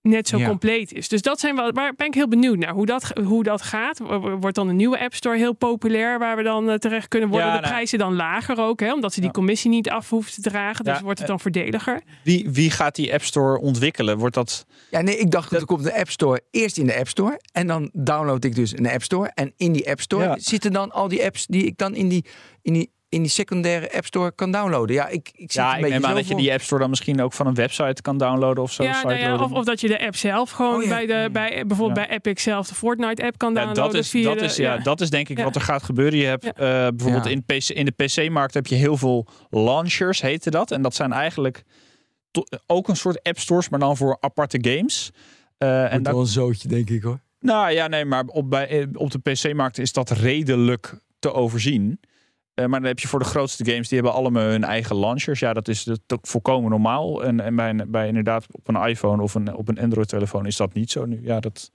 [0.03, 0.47] net zo Ja.
[0.47, 1.07] compleet is.
[1.07, 3.99] Dus dat zijn wel, waar ben ik heel benieuwd naar hoe dat, hoe dat gaat.
[4.39, 7.47] Wordt dan een nieuwe App Store heel populair waar we dan eh, terecht kunnen worden?
[7.47, 8.93] Ja, de nou- prijzen dan lager ook, hè?
[8.93, 10.85] omdat ze die commissie niet af hoeven te dragen.
[10.85, 12.01] Dus Ja, wordt het eh, dan voordeliger?
[12.23, 14.17] Wie, wie gaat die App Store ontwikkelen?
[14.17, 14.65] Wordt dat...
[14.91, 17.39] Ja, nee, ik dacht dat er komt een App Store eerst in de App Store.
[17.51, 19.31] En dan download ik dus een App Store.
[19.33, 20.37] En in die App Store Ja.
[20.39, 22.25] zitten dan al die apps die ik dan in die,
[22.61, 24.95] in die, in die secundaire App Store kan downloaden.
[24.95, 26.61] Ja, ik, ik zie Ja, het ik een neem beetje aan dat je die App
[26.61, 28.83] Store dan misschien ook van een website kan downloaden of zo.
[28.83, 30.89] Ja, nou ja, of, of dat je de app zelf gewoon Oh ja.
[30.89, 32.05] bij de, bij, bijvoorbeeld Ja.
[32.07, 33.91] bij Epic zelf de Fortnite app kan Ja, downloaden.
[33.93, 35.43] dat is, via dat, de- is, ja, dat is denk ik Ja.
[35.43, 36.19] wat er gaat gebeuren.
[36.19, 36.51] Je hebt Ja.
[36.53, 37.31] eh, bijvoorbeeld Ja.
[37.31, 40.71] in, PC, in de PC-markt heb je heel veel launchers, heette dat.
[40.71, 41.63] En dat zijn eigenlijk
[42.31, 45.11] to- ook een soort app stores, maar dan voor aparte games.
[45.57, 47.19] Eh, en Wordt daar- wel een zootje, denk ik hoor.
[47.39, 51.99] nou ja, nee, maar op, bij, eh, op de PC-markt is dat redelijk te overzien.
[52.53, 55.39] Eh, maar dan heb je voor de grootste games, die hebben allemaal hun eigen launchers.
[55.39, 57.23] Ja, dat is dat ook volkomen normaal.
[57.23, 60.55] En, en bij, een- bij inderdaad op een iPhone of een, op een Android-telefoon is
[60.57, 61.19] dat niet zo nu.
[61.23, 61.71] Ja, dat,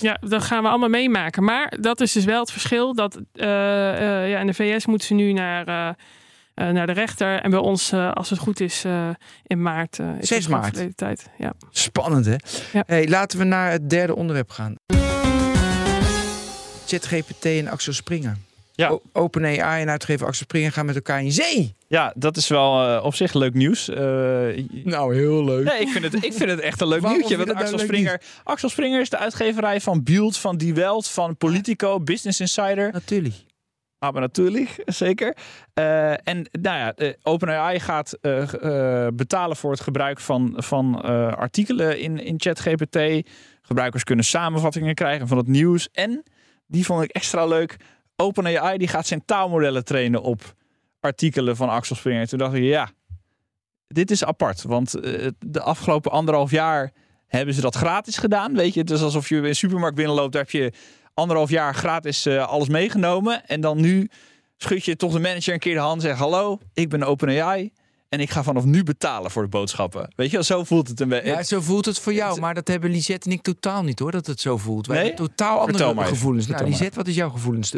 [0.00, 1.44] Ja, dat gaan we allemaal meemaken.
[1.44, 2.94] Maar dat is dus wel het verschil.
[2.94, 5.88] Dat eh, eh, ja, in de VS moeten ze nu naar, eh,
[6.68, 7.40] eh, naar de rechter.
[7.40, 9.08] En bij ons, als het goed is, eh,
[9.42, 9.98] in maart.
[9.98, 10.96] eh, is 6 het gewoon maart.
[10.96, 11.30] tijd.
[11.38, 11.52] Ja.
[11.70, 12.36] Spannend hè?
[12.72, 12.82] Ja.
[12.86, 14.74] Hey, laten we naar het derde onderwerp gaan.
[16.86, 18.36] ChatGPT en Axel Springer.
[18.76, 18.98] Ja.
[19.12, 21.74] OpenAI en uitgever Axel Springer gaan met elkaar in zee.
[21.86, 23.88] ja, dat is wel eh, op zich leuk nieuws.
[23.88, 23.96] Eh,
[24.84, 25.64] Nou, heel leuk.
[25.64, 27.36] Nee, ik vind het, ik vind het echt een leuk nieuwtje.
[27.36, 31.36] Want Axel nou Springer, Axel Springer is de uitgeverij van Build, van Die Welt, van
[31.36, 32.92] Politico, Business Insider.
[32.92, 33.34] Natuurlijk.
[33.98, 35.36] Ah, maar natuurlijk, zeker.
[35.74, 38.42] Eh, en nou ja, eh, OpenAI gaat eh,
[39.06, 43.28] eh, betalen voor het gebruik van, van eh, artikelen in, in ChatGPT.
[43.62, 45.88] Gebruikers kunnen samenvattingen krijgen van het nieuws.
[45.92, 46.22] En,
[46.66, 47.76] die vond ik extra leuk,
[48.16, 50.54] OpenAI die gaat zijn taalmodellen trainen op
[51.00, 52.28] artikelen van Axel Springer.
[52.28, 52.90] Toen dacht ik, ja,
[53.86, 54.62] dit is apart.
[54.62, 56.92] Want eh, de afgelopen anderhalf jaar
[57.26, 58.54] hebben ze dat gratis gedaan.
[58.54, 60.72] Weet je, het is alsof je in een supermarkt binnenloopt, daar heb je
[61.14, 63.46] anderhalf jaar gratis eh, alles meegenomen.
[63.46, 64.10] En dan nu
[64.56, 67.72] schud je toch de manager een keer de hand en zegt: Hallo, ik ben OpenAI.
[68.14, 70.12] En ik ga vanaf nu betalen voor de boodschappen.
[70.16, 71.28] Weet je, wel, zo voelt het een beetje.
[71.28, 74.10] Ja, zo voelt het voor jou, maar dat hebben Lisette en ik totaal niet hoor,
[74.10, 74.86] dat het zo voelt.
[74.86, 75.06] Wij Nee?
[75.06, 76.46] hebben totaal andere maar gevoelens.
[76.46, 76.64] Nou.
[76.64, 77.72] Lisette, wat is jouw gevoelens?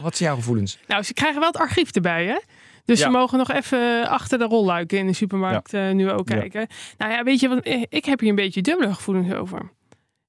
[0.00, 0.78] wat zijn jouw gevoelens?
[0.86, 2.38] Nou, ze krijgen wel het archief erbij, hè?
[2.84, 3.04] Dus Ja.
[3.04, 6.38] ze mogen nog even achter de rolluiken in de supermarkt eh, nu ook Ja.
[6.38, 6.66] kijken.
[6.98, 9.70] Nou ja, weet je, wat, eh, ik heb hier een beetje dubbele gevoelens over.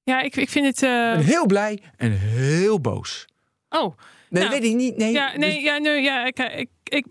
[0.04, 0.84] Ja, ik, ik vind het...
[0.84, 3.26] eh, Ik ben heel blij en heel boos.
[3.70, 3.98] oh,
[4.30, 4.98] Nee, Nou, weet ik niet.
[4.98, 7.06] Nee, ja, nee, dus- ja, nee, ja ik, ik, ik,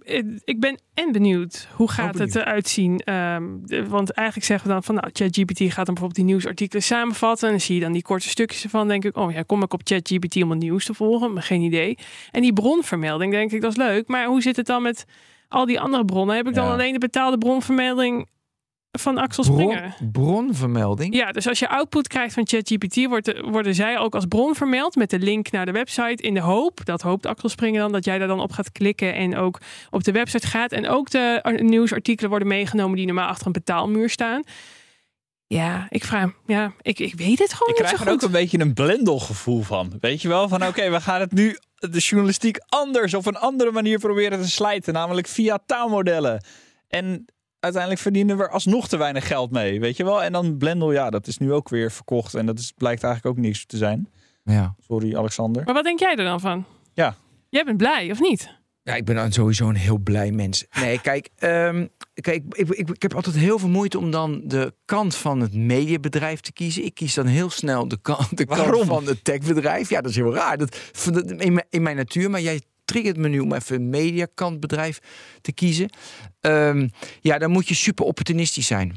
[0.45, 1.69] ik ben en benieuwd.
[1.77, 2.33] Hoe gaat benieuwd.
[2.35, 2.99] het eruit zien?
[2.99, 3.45] Ehm,
[3.89, 7.47] want eigenlijk zeggen we dan van, nou, ChatGPT gaat dan bijvoorbeeld die nieuwsartikelen samenvatten.
[7.47, 8.89] En dan zie je dan die korte stukjes ervan.
[8.89, 11.33] denk ik, oh ja, kom ik op ChatGPT om het nieuws te volgen?
[11.33, 11.99] Maar geen idee.
[12.31, 14.09] En die bronvermelding, denk ik, dat is leuk.
[14.09, 15.05] Maar hoe zit het dan met
[15.49, 16.37] al die andere bronnen?
[16.37, 16.73] Heb ik dan Ja.
[16.73, 18.29] alleen de betaalde bronvermelding
[18.99, 19.95] van Axel Bron, Springer?
[20.13, 21.15] bronvermelding.
[21.15, 24.97] Ja, dus als je output krijgt van ChatGPT, wordt- worden zij ook als bron vermeld
[24.97, 26.23] met de link naar de website.
[26.23, 29.15] In de hoop, dat hoopt Axel Springer dan, dat jij daar dan op gaat klikken
[29.15, 30.73] en ook op de website gaat.
[30.73, 34.43] En ook de ar- nieuwsartikelen worden meegenomen die normaal achter een betaalmuur staan.
[35.47, 38.23] Ja, ik vraag, ja, ik, ik weet het gewoon ik niet krijg zo er ook
[38.23, 39.93] een beetje een blendelgevoel van.
[40.01, 40.49] Weet je wel?
[40.49, 44.51] Van oké, we gaan het nu de journalistiek anders op een andere manier proberen te
[44.51, 44.93] slijten.
[44.93, 46.45] Namelijk via taalmodellen.
[46.89, 47.25] En
[47.63, 49.81] uiteindelijk verdienen we er alsnog te weinig geld mee.
[49.81, 50.23] Weet je wel?
[50.23, 52.35] En dan Blendel, ja, dat is nu ook weer verkocht.
[52.35, 54.09] En dat is, blijkt eigenlijk ook niks te zijn.
[54.45, 54.75] Ja.
[54.87, 55.65] Sorry, Alexander.
[55.65, 56.65] Maar wat denk jij er dan van?
[56.95, 57.15] Ja.
[57.49, 58.61] Jij bent blij, of niet?
[58.83, 60.67] Ja, ik ben dan sowieso een heel blij mens.
[60.81, 64.75] Nee, kijk, ehm, kijk ik, ik, ik heb altijd heel veel moeite om dan de
[64.85, 66.85] kant van het mediabedrijf te kiezen.
[66.85, 68.87] Ik kies dan heel snel de kant, de kant Waarom?
[68.87, 69.89] van het techbedrijf.
[69.91, 70.59] Ja, dat is heel raar.
[70.59, 70.77] Dat-
[71.37, 72.61] in, mijn, in mijn natuur, maar jij
[72.93, 74.99] triggert me nu om even een mediakantbedrijf
[75.41, 75.91] te kiezen.
[76.41, 76.89] Ehm,
[77.21, 78.97] ja, dan moet je super opportunistisch zijn.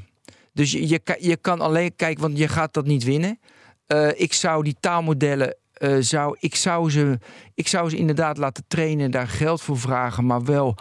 [0.54, 3.40] Dus je, je, kan- je kan alleen kijken, want je gaat dat niet winnen.
[3.88, 7.20] Eh, ik zou die taalmodellen, eh, zou, ik, zou ze,
[7.54, 10.76] ik zou ze inderdaad laten trainen, daar geld voor vragen, maar wel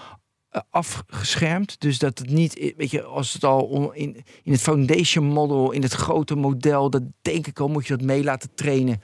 [0.50, 1.80] eh, afgeschermd.
[1.80, 5.82] Dus dat het niet, weet je, als het al in, in het foundation model, in
[5.82, 9.00] het grote model, dat denk ik al, moet je dat mee laten trainen.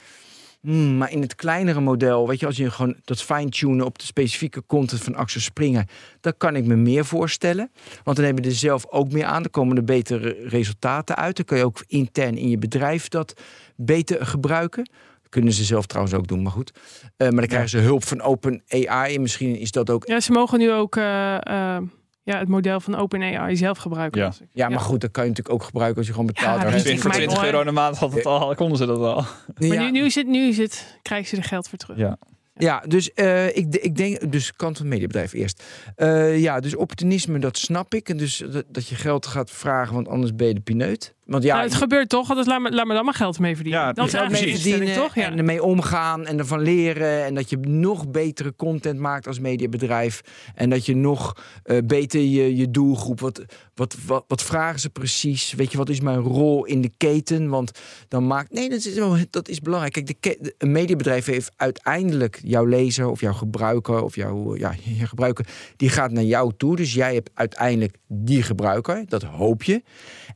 [0.60, 4.04] Hmm, maar in het kleinere model, weet je, als je gewoon dat fine-tunen op de
[4.04, 5.88] specifieke content van Axel Springer,
[6.20, 7.70] dan kan ik me meer voorstellen.
[8.04, 9.42] Want dan hebben we er zelf ook meer aan.
[9.42, 11.36] Dan komen er betere resultaten uit.
[11.36, 13.40] Dan kun je ook intern in je bedrijf dat
[13.76, 14.90] beter gebruiken.
[15.28, 16.72] Kunnen ze zelf trouwens ook doen, maar goed.
[17.16, 19.14] Eh, maar dan krijgen ze hulp van Open AI.
[19.14, 20.06] En misschien is dat ook.
[20.06, 21.82] Ja, ze mogen nu ook eh, eh,
[22.22, 24.20] ja, het model van OpenAI zelf gebruiken.
[24.20, 24.32] Ja.
[24.52, 26.62] Ja, maar goed, dat kan je natuurlijk ook gebruiken als je gewoon betaalt.
[26.62, 27.46] Ja, voor Michael, 20 hè?
[27.46, 29.14] euro in de maand had het al, konden ze dat al.
[29.14, 29.82] Maar Ja.
[29.82, 31.96] nu, nu, is het, nu is het, krijgen ze er geld voor terug.
[31.96, 32.18] Ja.
[32.54, 35.64] Ja, dus eh, ik, ik denk, dus kant van het mediabedrijf eerst.
[35.96, 38.08] Eh, ja, dus opportunisme, dat snap ik.
[38.08, 41.14] En dus dat, dat je geld gaat vragen, want anders ben je de pineut.
[41.24, 43.54] Want ja, nou, het gebeurt toch, dus laat me, laat me dan maar geld mee
[43.54, 43.82] verdienen.
[43.82, 44.72] Ja, dat is eigenlijk de precies.
[44.72, 45.14] instelling, toch?
[45.14, 45.24] Ja.
[45.30, 47.24] en ermee omgaan en ervan leren.
[47.24, 50.20] En dat je nog betere content maakt als mediabedrijf.
[50.54, 53.20] En dat je nog eh, beter je, je doelgroep.
[53.20, 53.44] Wat,
[53.74, 55.52] wat, wat, wat vragen ze precies?
[55.52, 57.48] Weet je, wat is mijn rol in de keten?
[57.48, 57.70] Want
[58.08, 58.52] dan maakt.
[58.52, 59.92] Nee, dat is, wel- dat is belangrijk.
[59.92, 64.56] Kijk, de, ke- de- een mediabedrijf heeft uiteindelijk jouw lezer of jouw gebruiker of jouw
[64.56, 65.46] ja, je gebruiker.
[65.76, 66.76] Die gaat naar jou toe.
[66.76, 69.04] Dus jij hebt uiteindelijk die gebruiker.
[69.08, 69.82] Dat hoop je.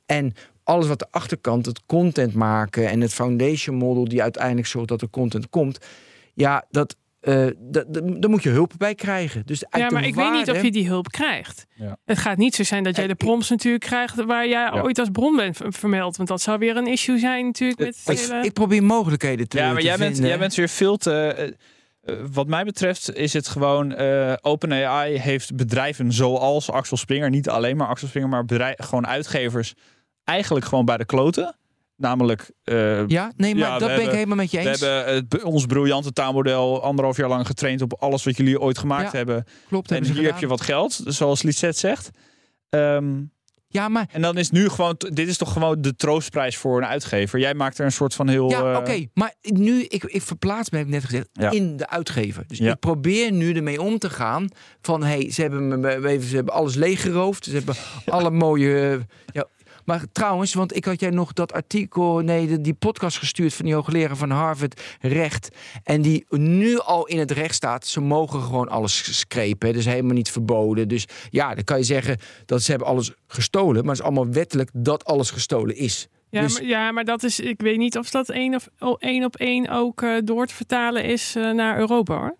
[0.07, 0.32] En
[0.65, 5.03] alles wat de achterkant, het content maken en het foundation model die uiteindelijk zorgt dat
[5.03, 5.79] er content komt.
[6.35, 9.43] Ja, dat, eh dat, dat- daar moet je hulp bij krijgen.
[9.47, 11.67] Dus Ja, maar ik weet niet of je die hulp krijgt.
[11.75, 11.97] Ja.
[12.05, 14.83] Het gaat niet zo zijn dat jij Eh, de prompts natuurlijk krijgt waar jij Ja.
[14.83, 16.17] ooit als bron bent vermeld.
[16.17, 18.45] Want dat zou weer een issue zijn natuurlijk met het Ik, hele...
[18.45, 21.12] ik probeer mogelijkheden te Ja, maar te jij bent, jij bent weer veel te.
[21.12, 23.95] eh, eh, wat mij betreft is het gewoon.
[23.95, 29.07] eh OpenAI heeft bedrijven zoals Axel Springer, niet alleen maar Axel Springer, maar bedrijf, gewoon
[29.07, 29.75] uitgevers,
[30.25, 31.57] eigenlijk gewoon bij de kloten.
[31.97, 34.81] Namelijk, eh, Ja, nee, maar Ja, we dat ben ik helemaal met je we eens.
[34.81, 39.12] hebben het, ons briljante taalmodel anderhalf jaar lang getraind op alles wat jullie ooit gemaakt
[39.12, 39.45] Ja, hebben.
[39.68, 42.11] Klopt, En hier heb je wat geld, zoals Lisette zegt.
[42.70, 43.22] Ehm,
[43.68, 46.87] Ja, maar en dan is nu gewoon, dit is toch gewoon de troostprijs voor een
[46.87, 47.39] uitgever.
[47.39, 48.51] Jij maakt er een soort van heel.
[48.51, 49.05] Ja, eh, oké.
[49.14, 51.51] Maar nu, ik, ik verplaats me, heb ik net gezegd, Ja.
[51.51, 52.45] in de uitgever.
[52.47, 52.72] Dus Ja.
[52.72, 54.49] ik probeer nu ermee om te gaan
[54.81, 57.45] van, hey, ze hebben, me, ze hebben alles leeggeroofd.
[57.45, 57.75] Ze hebben
[58.07, 58.91] alle mooie...
[58.91, 59.01] eh,
[59.33, 59.47] Ja.
[59.85, 63.64] Maar trouwens, want ik had jij nog dat artikel, nee, de- die podcast gestuurd van
[63.64, 65.49] die hoogleraar van Harvard Recht.
[65.82, 69.72] En die nu al in het recht staat, ze mogen gewoon alles screpen.
[69.72, 70.89] Dus helemaal niet verboden.
[70.89, 73.80] Dus ja, dan kan je zeggen dat ze hebben alles gestolen.
[73.85, 76.07] Maar het is allemaal wettelijk dat alles gestolen is.
[76.30, 78.68] Ja, dus- maar, ja, maar dat is, ik weet niet of dat één, of,
[78.99, 82.37] één op één ook eh, door te vertalen is eh, naar Europa hoor.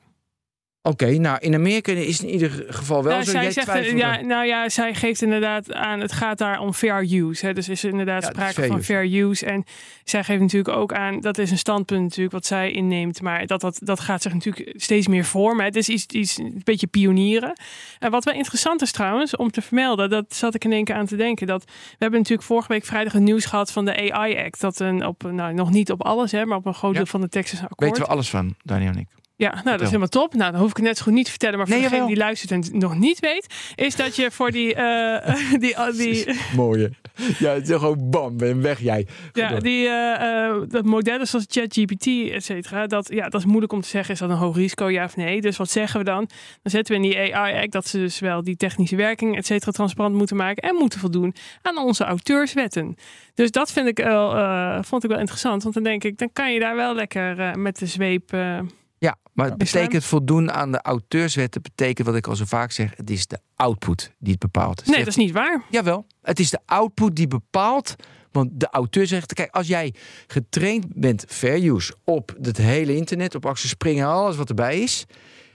[0.87, 3.30] Oké, nou in Amerika is in ieder geval wel Nou, zo.
[3.30, 7.12] zij Jij zegt, ja, nou ja, zij geeft inderdaad aan, het gaat daar om fair
[7.12, 7.47] use.
[7.47, 7.53] Hè.
[7.53, 8.85] Dus is er inderdaad Ja, sprake fair van use.
[8.93, 9.47] fair use.
[9.47, 9.64] En
[10.05, 13.22] zij geeft natuurlijk ook aan, dat is een standpunt natuurlijk wat zij inneemt.
[13.22, 15.64] Maar dat, dat, dat gaat zich natuurlijk steeds meer vormen.
[15.64, 17.53] Het is iets, iets een beetje pionieren.
[17.99, 20.95] En wat wel interessant is trouwens, om te vermelden, dat zat ik in één keer
[20.95, 21.47] aan te denken.
[21.47, 24.61] Dat, we hebben natuurlijk vorige week vrijdag het nieuws gehad van de AI Act.
[24.61, 26.97] Dat een, op, nou, nog niet op alles, hè, maar op een groot Ja.
[26.97, 27.91] deel van de Texas akkoord.
[27.91, 29.09] Weten we alles van, Daniel en ik.
[29.37, 30.35] Ja, nou, dat is helemaal top.
[30.35, 31.59] Nou, dan hoef ik het net zo goed niet te vertellen.
[31.59, 32.14] Maar voor Nee, degene jawel.
[32.14, 36.26] die luistert en het nog niet weet, is dat je voor die, eh, die, die,
[36.57, 36.91] Mooie.
[37.39, 39.07] Ja, het is gewoon bam, ben weg jij.
[39.32, 39.62] ja, door.
[39.62, 43.80] die eh, eh, dat modellen zoals ChatGPT, et cetera, dat, ja, dat is moeilijk om
[43.80, 44.14] te zeggen.
[44.14, 45.41] Is dat een hoog risico, ja of nee?
[45.41, 46.28] Dus wat zeggen we dan?
[46.62, 49.70] Dan zetten we in die AI-act dat ze dus wel die technische werking, et cetera,
[49.72, 52.97] transparant moeten maken en moeten voldoen aan onze auteurswetten.
[53.35, 55.62] Dus dat vind ik wel, eh, vond ik wel interessant.
[55.62, 58.32] Want dan denk ik, dan kan je daar wel lekker eh, met de zweep...
[58.99, 61.62] Ja, maar het betekent voldoen aan de auteurswetten.
[61.62, 64.76] betekent wat ik al zo vaak zeg, het is de output die het bepaalt.
[64.76, 65.64] nee, Zegt- dat is niet waar.
[65.70, 67.95] Jawel, het is de output die bepaalt.
[68.32, 69.95] Want de auteur zegt, kijk, als jij
[70.26, 75.05] getraind bent fair use op het hele internet, op Axel Springer, alles wat erbij is.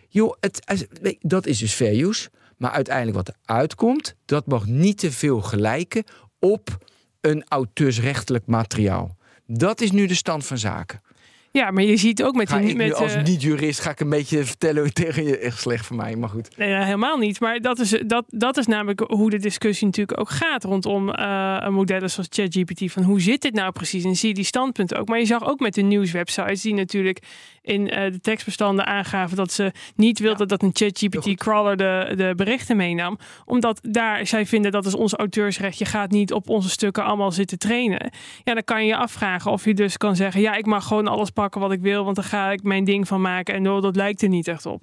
[0.09, 0.87] Joh, het,
[1.19, 2.29] dat is dus fair use.
[2.57, 6.03] Maar uiteindelijk wat er uitkomt, dat mag niet te veel gelijken
[6.39, 6.77] op
[7.21, 9.17] een auteursrechtelijk materiaal.
[9.45, 11.01] Dat is nu de stand van zaken.
[11.51, 12.69] Ja, maar je ziet ook met Ga die...
[12.69, 15.37] ik nu met, als eh, niet-jurist ga ik een beetje vertellen tegen je.
[15.37, 16.57] Echt slecht voor mij, maar goed.
[16.57, 17.39] Nee, helemaal niet.
[17.39, 21.67] Maar dat is, dat, dat is namelijk hoe de discussie natuurlijk ook gaat rondom eh
[21.67, 22.91] modellen zoals ChatGPT.
[22.91, 24.03] Van hoe zit dit nou precies?
[24.03, 25.07] En zie je die standpunten ook.
[25.07, 27.19] Maar je zag ook met de nieuwswebsites die natuurlijk
[27.61, 31.37] in eh, de tekstbestanden aangaven dat ze niet wilden dat een Heel ChatGPT goed.
[31.37, 33.17] crawler de, de berichten meenam.
[33.45, 35.77] Omdat daar zij vinden dat is ons auteursrecht.
[35.77, 38.11] Je gaat niet op onze stukken allemaal zitten trainen.
[38.43, 41.07] Ja, dan kan je je afvragen of je dus kan zeggen: ja, ik mag gewoon
[41.07, 43.53] alles pakken wat ik wil, want dan ga ik mijn ding van maken.
[43.53, 44.81] En oh, dat lijkt er niet echt op.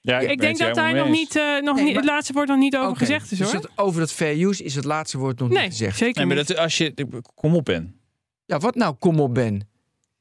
[0.00, 2.48] Ja, Ik denk dat daar nog niet, eh, nog Nee, niet maar- het laatste woord
[2.48, 3.60] nog niet over gezegd is dus hoor.
[3.60, 5.96] dat, over dat fair use is het laatste woord nog nee, niet gezegd.
[5.96, 6.46] zeker Nee, maar niet.
[6.48, 6.94] dat, als je.
[7.34, 7.94] Kom op, Ben.
[8.44, 9.68] Ja, wat nou kom op Ben?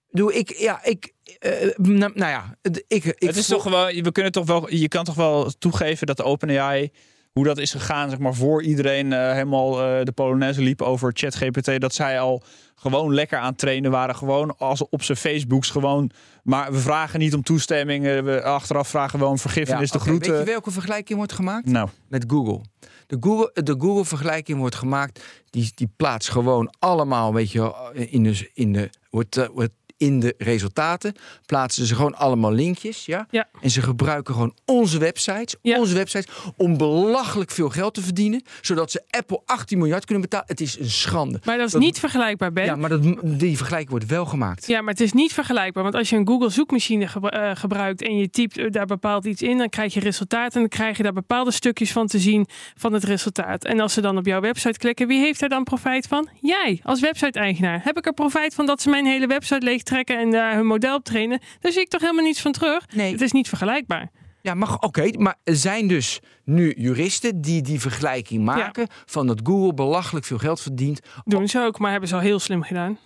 [0.09, 4.01] Doe ik, ja, ik, eh, nou, nou ja, het- ik, ik het is toch gewoon.
[4.01, 4.74] We kunnen toch wel.
[4.74, 6.91] Je kan toch wel toegeven dat de OpenAI.
[7.32, 11.11] hoe dat is gegaan, zeg maar, voor iedereen eh, helemaal eh, de Polonaise liep over
[11.13, 11.80] ChatGPT.
[11.82, 12.43] Dat zij al
[12.80, 14.16] gewoon lekker aan het trainen waren.
[14.16, 16.12] Gewoon als op zijn Facebooks gewoon.
[16.44, 18.06] Maar we vragen niet om toestemming.
[18.06, 20.40] eh, We achteraf vragen wel om vergiffenis, de oké, Weet groeten.
[20.40, 21.66] je welke vergelijking wordt gemaakt?
[21.66, 22.62] Nou, Met Google.
[23.08, 25.24] De Google, de Google vergelijking wordt gemaakt.
[25.50, 30.20] Die, die plaatst gewoon allemaal, weet je, in de, in de, wordt, eh, wordt in
[30.20, 33.28] de resultaten plaatsen ze gewoon allemaal linkjes, ja?
[33.30, 33.48] Ja.
[33.62, 35.80] En ze gebruiken gewoon onze websites, Ja.
[35.80, 36.28] onze websites,
[36.58, 40.45] om belachelijk veel geld te verdienen, zodat ze Apple 18 miljard kunnen betalen.
[40.48, 41.39] Het is een schande.
[41.43, 42.66] Maar dat is Dat- niet vergelijkbaar, Ben.
[42.66, 44.68] Ja, maar dat, die vergelijking wordt wel gemaakt.
[44.68, 45.84] Ja, maar het is niet vergelijkbaar.
[45.84, 49.41] Want als je een Google zoekmachine eh, gebruikt en je typt eh, daar bepaald iets
[49.41, 52.45] in, dan krijg je resultaat en dan krijg je daar bepaalde stukjes van te zien
[52.76, 53.66] van het resultaat.
[53.66, 56.30] En als ze dan op jouw website klikken, wie heeft daar dan profijt van?
[56.41, 57.80] Jij, als website-eigenaar.
[57.84, 60.96] Heb ik er profijt van dat ze mijn hele website leegtrekken en daar hun model
[60.96, 61.40] op trainen?
[61.60, 62.86] Daar zie ik toch helemaal niets van terug?
[62.96, 63.12] Nee.
[63.12, 64.10] Het is niet vergelijkbaar.
[64.42, 69.40] Ja, maar oké, maar er zijn dus nu juristen die die vergelijking maken van dat
[69.44, 72.98] Google belachelijk veel geld verdient Doen ze ook, maar hebben ze al heel slim gedaan.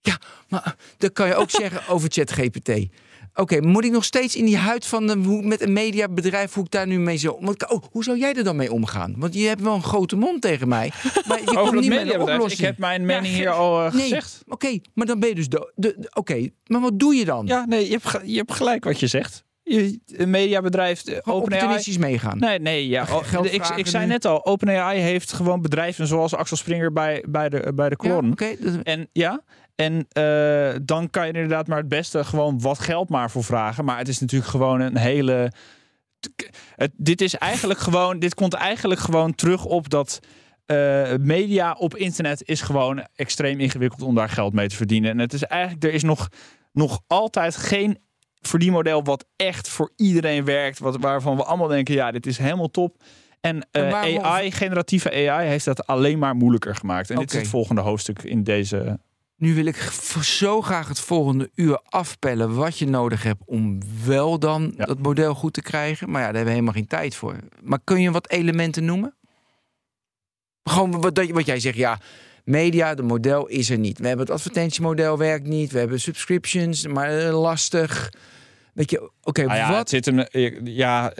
[0.00, 0.18] Ja,
[0.48, 2.70] maar dat kan je ook zeggen over ChatGPT.
[3.38, 6.64] Oké, moet ik nog steeds in die huid van de, hoe, met een mediabedrijf, hoe
[6.64, 7.38] ik daar nu mee zo...
[7.40, 9.14] want- Oh, hoe zou jij er dan mee omgaan?
[9.18, 10.90] Want je hebt wel een grote mond tegen mij.
[11.28, 12.20] Maar je komt niet met een mediabedrijf.
[12.28, 12.60] Ik oplossing.
[12.66, 14.42] heb mijn mening hier al eh, Nee, gezegd.
[14.48, 15.48] oké, maar dan ben je dus...
[15.48, 17.46] De, de- oké, maar wat doe je dan?
[17.46, 19.44] Ja, nee, je hebt, je hebt gelijk wat je zegt.
[19.62, 21.96] Je, een mediabedrijf, eh, OpenAI...
[21.98, 22.38] meegaan.
[22.38, 23.06] Nee, nee, ja.
[23.12, 27.48] Oh, ik, ik zei net al, OpenAI heeft gewoon bedrijven zoals Axel Springer bij, bij
[27.48, 28.20] de, bij de Ja,
[28.82, 29.42] En ja,
[29.76, 33.44] en eh, dan kan je er inderdaad maar het beste gewoon wat geld maar voor
[33.44, 33.84] vragen.
[33.84, 35.52] Maar het is natuurlijk gewoon een hele.
[36.74, 38.18] Het, dit is eigenlijk gewoon.
[38.18, 40.20] Dit komt eigenlijk gewoon terug op dat.
[40.66, 45.10] eh, media op internet is gewoon extreem ingewikkeld om daar geld mee te verdienen.
[45.10, 46.28] En het is eigenlijk, er is nog,
[46.72, 47.98] nog altijd geen
[48.40, 50.78] verdienmodel wat echt voor iedereen werkt.
[50.78, 53.02] Wat, waarvan we allemaal denken, ja, dit is helemaal top.
[53.40, 57.10] En En eh, waarom- AI, generatieve AI, heeft dat alleen maar moeilijker gemaakt.
[57.10, 58.98] En dit is het volgende hoofdstuk in deze
[59.36, 59.76] Nu wil ik
[60.22, 64.84] zo graag het volgende uur afpellen wat je nodig hebt om wel dan Ja.
[64.84, 66.10] dat model goed te krijgen.
[66.10, 67.36] Maar ja, daar hebben we helemaal geen tijd voor.
[67.62, 69.14] Maar kun je wat elementen noemen?
[70.64, 71.98] Gewoon wat, wat jij zegt, ja,
[72.44, 73.98] media, de model is er niet.
[73.98, 75.72] We hebben het advertentiemodel werkt niet.
[75.72, 78.12] We hebben subscriptions, maar eh, lastig.
[78.74, 79.78] Weet je, oké, Nou ja, wat?
[79.78, 81.12] het zit hem, eh, ja,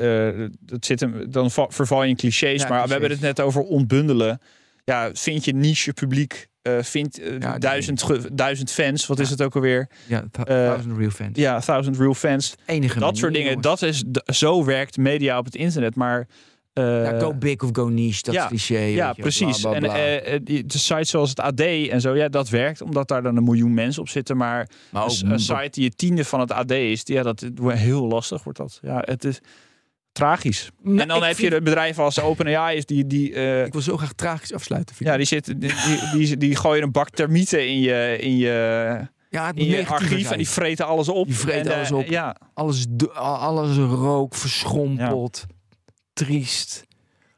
[0.67, 2.63] het zit hem, dan va- verval je in clichés.
[2.63, 4.41] Ja, maar we hebben het net over ontbundelen.
[4.85, 6.49] Ja, vind je niche publiek,
[6.81, 9.23] vind eh, Ja, die- duizend, ge- duizend fans, wat Ja.
[9.23, 9.89] is het ook alweer?
[10.07, 11.39] Ja, eh, thousand real fans.
[11.39, 12.55] Ja, thousand real fans.
[12.67, 13.67] Enige dat soort dingen, jongens.
[13.67, 14.05] dat is,
[14.37, 15.95] zo werkt media op het internet.
[15.95, 16.27] Maar
[16.73, 18.79] ja, go big of go niche, dat ja, cliché.
[18.79, 19.61] je ja, wel, precies.
[19.61, 19.97] bla, bla, bla.
[19.97, 23.37] En die, de sites zoals het AD en zo, ja, dat werkt omdat daar dan
[23.37, 24.37] een miljoen mensen op zitten.
[24.37, 27.79] Maar maar ook een, site die het tiende van het AD is, ja, dat wordt
[27.79, 28.79] heel lastig wordt dat.
[28.83, 29.41] Ja, het is
[30.17, 30.71] tragisch.
[30.83, 33.73] Nou, en dan heb vind- je de bedrijven als OpenAI is die die eh, Ik
[33.73, 34.95] wil zo graag tragisch afsluiten.
[34.95, 38.37] vind ja, die zitten die, die, die, die gooien een bak termieten in je in
[38.37, 41.27] je ja, in je archief en die vreten alles op.
[41.27, 42.07] Die vreten En, eh, alles op.
[42.07, 45.45] Ja, alles, alles rook, verschrompeld,
[46.13, 46.85] triest.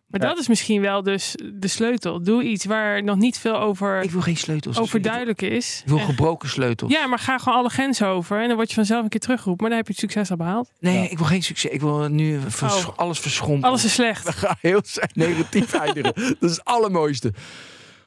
[0.08, 0.28] Maar Ja.
[0.28, 2.22] dat is misschien wel dus de sleutel.
[2.22, 4.78] Doe iets waar nog niet veel over, Ik wil geen sleutels.
[4.78, 5.80] over duidelijk is.
[5.84, 6.92] Ik wil En- gebroken sleutels.
[6.92, 8.40] ja, maar ga gewoon alle grenzen over.
[8.40, 9.60] En dan word je vanzelf een keer teruggeroepen.
[9.68, 10.70] Maar dan heb je het succes al behaald.
[10.80, 11.10] Nee, Ja.
[11.10, 11.70] ik wil geen succes.
[11.70, 12.96] Ik wil nu vers- Oh.
[12.98, 13.64] alles verschrompeld.
[13.64, 14.24] Alles is slecht.
[14.28, 14.80] We gaan heel
[15.14, 16.12] negatief eindigen.
[16.14, 17.32] Dat is het allermooiste.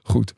[0.04, 0.34] Goed.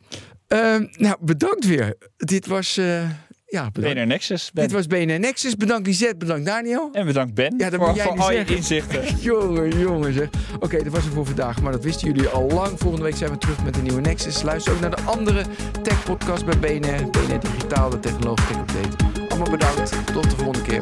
[0.48, 1.96] Ehm, nou, bedankt weer.
[2.18, 2.78] Dit was...
[2.78, 3.10] eh,
[3.54, 3.96] ja, bedankt.
[3.96, 4.52] BNR Nexus.
[4.54, 4.64] Ben.
[4.64, 5.56] Dit was BNR Nexus.
[5.56, 6.90] Bedankt Lisette, bedankt Daniel.
[6.92, 9.02] En bedankt Ben Ja, voor, al je inzichten.
[9.20, 10.30] Jongen, jongen zeg.
[10.60, 11.62] Oké, dat was het voor vandaag.
[11.62, 12.80] Maar dat wisten jullie al lang.
[12.80, 14.42] Volgende week zijn we terug met een nieuwe Nexus.
[14.42, 15.44] Luister ook naar de andere
[15.82, 17.10] tech-podcast bij BNR.
[17.10, 19.06] BNR Digitaal, de Technologie Tech Update.
[19.28, 19.92] Allemaal bedankt.
[20.14, 20.82] Tot de volgende keer.